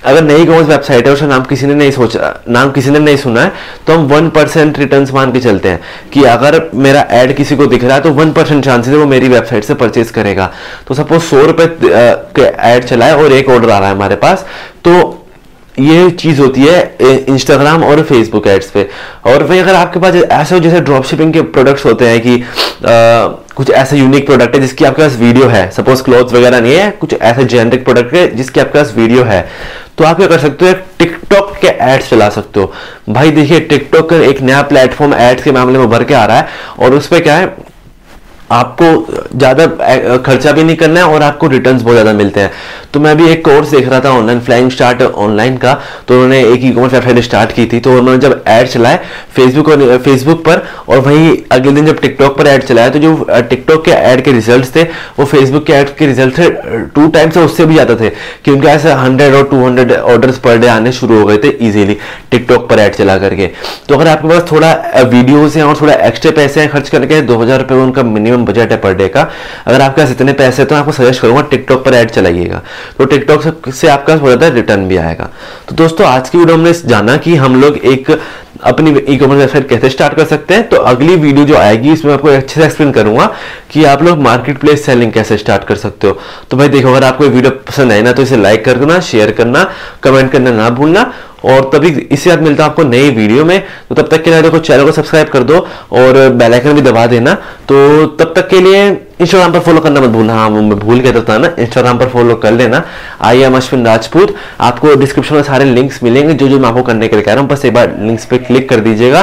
अगर 0.04 0.24
नई 0.24 0.46
कॉमर्स 0.46 0.68
वेबसाइट 0.68 1.06
है, 1.08 1.12
उसका 1.14 1.28
नाम 1.28 1.44
किसी 1.46 1.66
ने 1.66 1.74
नहीं 1.76 1.92
सोचा, 1.92 2.34
नाम 2.50 2.72
किसी 2.72 2.90
ने 2.90 3.00
नहीं 3.00 3.18
सुना 3.18 3.42
है 3.42 3.52
तो 3.88 3.94
हम 3.94 4.06
वन 4.08 4.30
परसेंट 4.30 4.80
रिटर्न 4.80 5.08
मान 5.14 5.32
के 5.32 5.40
चलते 5.40 5.70
हैं 5.70 5.80
कि 6.14 6.24
अगर 6.26 6.60
मेरा 6.76 7.06
एड 7.12 7.36
किसी 7.36 7.56
को 7.56 7.66
दिख 7.66 7.84
रहा 7.84 7.96
है 7.96 8.02
तो 8.02 8.12
वन 8.14 8.32
परसेंट 8.34 8.64
चांसेस 8.66 8.94
है 8.94 9.00
वो 9.00 9.06
मेरी 9.08 9.28
वेबसाइट 9.30 9.64
से 9.64 9.74
परचेज 9.76 10.10
करेगा। 10.12 10.52
तो 10.88 10.94
सपोज़ 10.94 11.22
सौ 11.24 11.46
रुपए 11.46 11.68
के 12.40 12.80
चला 12.80 13.06
है 13.06 13.16
और 13.16 13.34
एक 13.34 13.50
ऑर्डर 13.50 13.70
आ 13.70 13.78
रहा 13.80 13.90
है 13.90 13.96
हमारे 13.96 14.16
पास 14.18 14.46
तो 14.86 15.23
ये 15.80 16.10
चीज़ 16.12 16.42
होती 16.42 16.62
है 16.62 17.26
इंस्टाग्राम 17.30 17.84
और 17.84 18.02
फेसबुक 18.04 18.48
एड्स 18.48 18.70
पे। 18.72 18.88
और 19.26 19.44
वही 19.44 19.60
अगर 19.60 19.76
आपके 19.76 20.00
पास 20.00 20.16
ऐसे 20.16 20.60
जैसे 20.60 20.80
ड्रॉप 20.82 21.06
शिपिंग 21.06 21.34
के 21.34 21.42
प्रोडक्ट्स 21.54 21.86
होते 21.86 22.08
हैं 22.08 22.20
कि 22.22 22.36
आ, 22.36 23.28
कुछ 23.56 23.70
ऐसा 23.72 23.96
यूनिक 23.96 24.26
प्रोडक्ट 24.26 24.56
है 24.56 24.62
जिसकी 24.62 24.86
आपके 24.86 25.02
पास 25.02 25.16
वीडियो 25.18 25.48
है। 25.48 25.70
सपोज़ 25.72 26.04
क्लोथ 26.04 26.34
वगैरह 26.34 26.62
नहीं 26.62 26.76
है 26.76 26.90
कुछ 27.00 27.14
ऐसे 27.14 27.44
जेनरिक 27.46 27.84
प्रोडक्ट 27.86 28.14
है 28.14 28.28
जिसकी 28.36 28.60
आपके 28.60 28.80
पास 28.80 28.94
वीडियो 28.96 29.24
है। 29.24 29.42
तो 29.98 30.04
आप 30.04 30.18
क्या 30.18 30.28
कर 30.28 30.40
सकते 30.40 30.70
हो 30.70 30.74
टिकटॉक 31.00 31.54
के 31.62 31.68
एड्स 31.68 32.10
चला 32.10 32.30
सकते 32.30 32.60
हो। 32.60 32.74
भाई 33.10 33.32
देखिए 33.32 33.60
टिकटॉक 33.62 34.14
एक 34.14 34.42
नया 34.42 34.62
प्लेटफॉर्म 34.64 35.14
एड्स 35.16 35.44
के 35.44 35.52
मामले 35.52 35.78
में 35.78 35.86
उभर 35.86 36.04
के 36.04 36.14
आ 36.14 36.26
रहा 36.26 36.38
है 36.38 36.48
और 36.80 36.94
उस 36.96 37.08
पर 37.08 37.20
क्या 37.20 37.36
है 37.36 37.56
आपको 38.52 38.86
ज़्यादा 39.38 39.66
खर्चा 40.18 40.52
भी 40.52 40.64
नहीं 40.64 40.76
करना 40.76 41.00
है 41.00 41.06
और 41.06 41.24
आपको 41.24 41.48
रिटर्न्स 41.48 41.82
बहुत 41.82 41.94
ज़्यादा 41.94 42.14
मिलते 42.14 42.40
हैं। 42.42 42.52
तो 42.94 43.00
मैं 43.00 43.16
भी 43.18 43.28
एक 43.30 43.44
कोर्स 43.46 43.70
देख 43.70 43.88
रहा 43.90 44.00
था 44.00 44.10
ऑनलाइन 44.12 44.40
फ्लाइंग 44.40 44.70
स्टार्ट 44.72 45.02
ऑनलाइन 45.02 45.58
का 45.58 45.74
तो 46.08 46.14
उन्होंने 46.14 46.40
एक 46.44 46.64
ई 46.64 46.72
कॉमर्स 46.72 46.94
वेबसाइट 46.94 47.20
स्टार्ट 47.24 47.52
की 47.52 47.66
थी 47.66 47.80
तो 47.80 47.98
उन्होंने 47.98 48.20
जब 48.22 48.44
ऐड 48.48 48.68
चलाए 48.68 49.00
फेसबुक 49.36 49.70
और 49.70 49.98
फेसबुक 50.00 50.44
पर, 50.46 50.62
और 50.90 51.00
वहीं 51.00 51.36
अगले 51.52 51.72
दिन 51.72 51.86
जब 51.86 52.00
टिकटॉक 52.00 52.38
पर 52.38 52.48
ऐड 52.48 52.64
चलाया 52.64 52.90
तो 52.90 53.00
जो 53.00 53.42
टिकटॉक 53.50 53.84
के 53.86 53.92
ऐड 53.92 54.24
के 54.24 54.32
रिज़ल्ट 54.32 54.76
थे, 54.76 54.84
वो 54.84 55.26
फेसबुक 55.26 55.66
के 55.66 55.74
ऐड 55.74 55.96
के 55.98 56.06
रिज़ल्ट 56.08 56.38
थे 56.38 56.50
टू 56.96 57.08
टाइम्स 57.10 57.38
उससे 57.38 57.66
भी 57.66 57.74
ज़्यादा 57.74 57.96
थे 57.96 58.10
कि 58.46 58.52
उनके 58.52 58.68
ऐसे 58.68 58.92
हंड्रेड 58.94 59.36
और 59.36 59.48
two 59.50 59.64
hundred 59.66 59.92
order 59.94 60.32
per 60.44 60.58
day 60.58 60.68
आने 60.68 60.92
शुरू 60.92 61.20
हो 61.20 61.26
गए 61.26 61.38
थे 61.38 61.56
ईजिली 61.68 61.98
टिकटॉक 62.32 62.70
पर 62.70 62.80
ऐड 62.80 62.96
चला 62.96 63.18
करके। 63.18 63.50
तो 63.90 63.96
अगर 63.96 64.08
आपके 64.08 64.28
पास 64.28 64.46
थोड़ा 64.52 64.72
वीडियोज़ 65.08 65.58
हैं 65.58 65.66
और 65.66 65.82
थोड़ा 65.82 65.94
एक्स्ट्रा 66.08 66.32
पैसे 66.34 66.62
हैं 66.62 66.70
खर्च 66.70 66.90
करके, 66.90 67.22
दो 67.24 67.38
हज़ार 67.38 67.60
रुपये 67.60 67.78
उनका 67.80 68.04
मिनिमम 68.04 68.46
बजट 68.46 68.72
है 68.72 68.78
पर 68.80 68.94
डे 68.94 69.08
का, 69.08 69.28
अगर 69.68 69.82
आपके 69.82 70.02
पास 70.02 70.12
इतने 70.12 70.34
पैसे 70.36 70.66
तो 70.66 70.76
आपको 70.76 70.92
सजेस्ट 70.94 71.22
करूँगा 71.22 71.42
टिकटॉक 71.52 71.86
पर 71.86 71.94
ऐड 71.94 72.10
चलाइएगा। 72.12 72.62
तो 72.98 73.06
टिकटॉक 73.06 73.70
से 73.72 73.88
आपका 73.88 74.16
हो 74.16 74.30
जाता 74.30 74.46
है 74.46 74.54
रिटर्न 74.54 74.88
भी 74.88 74.98
आएगा। 74.98 75.30
तो 75.70 75.76
दोस्तों, 75.76 76.08
आज 76.08 76.30
की 76.30 76.38
वीडियो 76.38 76.58
हमने 76.58 76.74
जाना 76.86 77.18
कि 77.18 77.36
हम 77.36 77.62
लोग 77.62 77.78
एक 77.78 78.12
अपनी 78.64 78.92
ई 79.10 79.18
कॉमर्स 79.18 79.40
वेबसाइट 79.40 79.68
कैसे 79.70 79.90
स्टार्ट 79.90 80.14
कर 80.14 80.26
सकते 80.26 80.54
हैं। 80.54 80.68
तो 80.70 80.78
अगली 80.78 81.16
वीडियो 81.16 81.46
जो 81.46 81.56
आएगी, 81.58 81.92
इसमें 81.92 82.14
आपको 82.14 82.28
अच्छे 82.28 82.60
से 82.60 82.66
एक्सप्लेन 82.66 82.92
करूँगा 82.92 83.26
कि 83.72 83.84
आप 83.86 84.04
लोग 84.04 84.20
मार्केट 84.22 84.58
प्लेस 84.58 84.86
सेलिंग 84.86 85.12
कैसे 85.14 85.38
स्टार्ट 85.38 85.64
कर 85.64 85.76
सकते 85.76 86.08
हो। 86.08 86.20
तो 86.52 86.58
भाई, 86.58 86.68
देखो, 86.70 86.90
अगर 86.90 87.04
आपको 87.04 87.24
वीडियो 87.26 87.52
पसंद 87.68 87.92
आए 87.92 88.02
ना 88.02 88.12
तो 88.12 88.22
इसे 88.22 88.38
लाइक 88.38 88.66
कर 88.66 88.78
देना 88.78 89.00
शेयर 89.02 89.32
करना 89.32 89.70
कमेंट 90.04 90.32
करना 90.32 90.52
ना 90.52 90.70
भूलना। 90.72 91.12
और 91.46 91.70
तभी 91.74 91.90
इसी 91.90 92.30
साथ 92.30 92.38
मिलता 92.40 92.64
है 92.64 92.70
आपको 92.70 92.84
नई 92.84 93.10
वीडियो 93.12 93.46
में। 93.46 93.60
तो 93.90 93.96
तब 93.96 94.08
तक 94.08 94.24
के 94.24 94.32
लिए 94.32 94.42
देखो 94.42 94.60
चैनल 94.60 94.86
को 94.86 94.92
सब्सक्राइब 94.92 95.28
कर 95.30 95.44
दो 95.44 95.58
और 95.94 96.30
बेल 96.32 96.54
आइकन 96.54 96.74
भी 96.74 96.82
दबा 96.82 97.06
देना। 97.08 97.34
तो 97.70 98.06
तब 98.20 98.34
तक 98.36 98.48
के 98.50 98.60
लिए 98.62 98.88
इंस्टाग्राम 99.22 99.52
पर 99.54 99.60
फॉलो 99.60 99.80
करना 99.82 100.02
मत 100.02 100.10
भूलना। 100.10 100.34
हाँ 100.34 100.50
मैं 100.50 100.80
भूल 100.80 101.00
गया 101.00 101.22
था 101.22 101.38
ना? 101.38 101.50
इंस्टाग्राम 101.60 101.98
पर 101.98 102.08
फॉलो 102.10 102.36
कर 102.36 102.52
लेना। 102.52 102.84
I 103.22 103.42
am 103.42 103.56
Ashwin 103.58 103.86
Rajput. 103.86 104.36
आपको 104.62 104.96
डिस्क्रिप्शन 104.96 105.36
में 105.36 105.44
सारे 105.44 105.66
लिंक्स 105.66 106.02
मिलेंगे। 106.04 106.34
जो 106.34 106.48
जो 106.48 106.60
मैं 106.60 106.70
आपको 106.70 106.84
करने 106.84 107.08
के 107.08 107.16
लिए 107.16 107.26
कह 107.26 107.34
रहा 107.34 107.42
हूँ, 107.42 107.50
बस 107.50 107.66
एक 107.66 107.74
बार 107.74 107.96
लिंक्स 108.00 108.26
पे 108.26 108.38
क्लिक 108.40 108.70
कर 108.70 108.80
दीजिएगा। 108.80 109.22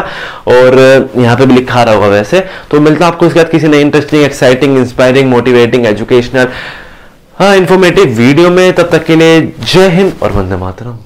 और 0.49 0.79
यहाँ 1.17 1.37
पे 1.37 1.47
भी 1.47 1.55
लिखा 1.55 1.83
रहा 1.83 1.95
होगा 1.95 2.07
वैसे। 2.09 2.45
तो 2.71 2.81
मिलता 2.81 3.07
आपको 3.07 3.27
इसके 3.27 3.41
बाद 3.41 3.51
किसी 3.51 3.69
नई 3.69 3.81
interesting 3.81 4.25
exciting 4.25 4.79
inspiring 4.79 5.31
motivating 5.31 5.87
educational 5.87 6.49
हाँ 7.39 7.55
इन्फॉर्मेटिव 7.57 8.17
वीडियो 8.17 8.51
में। 8.51 8.73
तब 8.73 8.91
तक 8.93 9.05
के 9.05 9.17
लिए 9.17 9.41
जय 9.73 9.89
हिंद 9.91 10.13
और 10.23 10.33
वंदे 10.33 10.57
मातरम। 10.57 10.99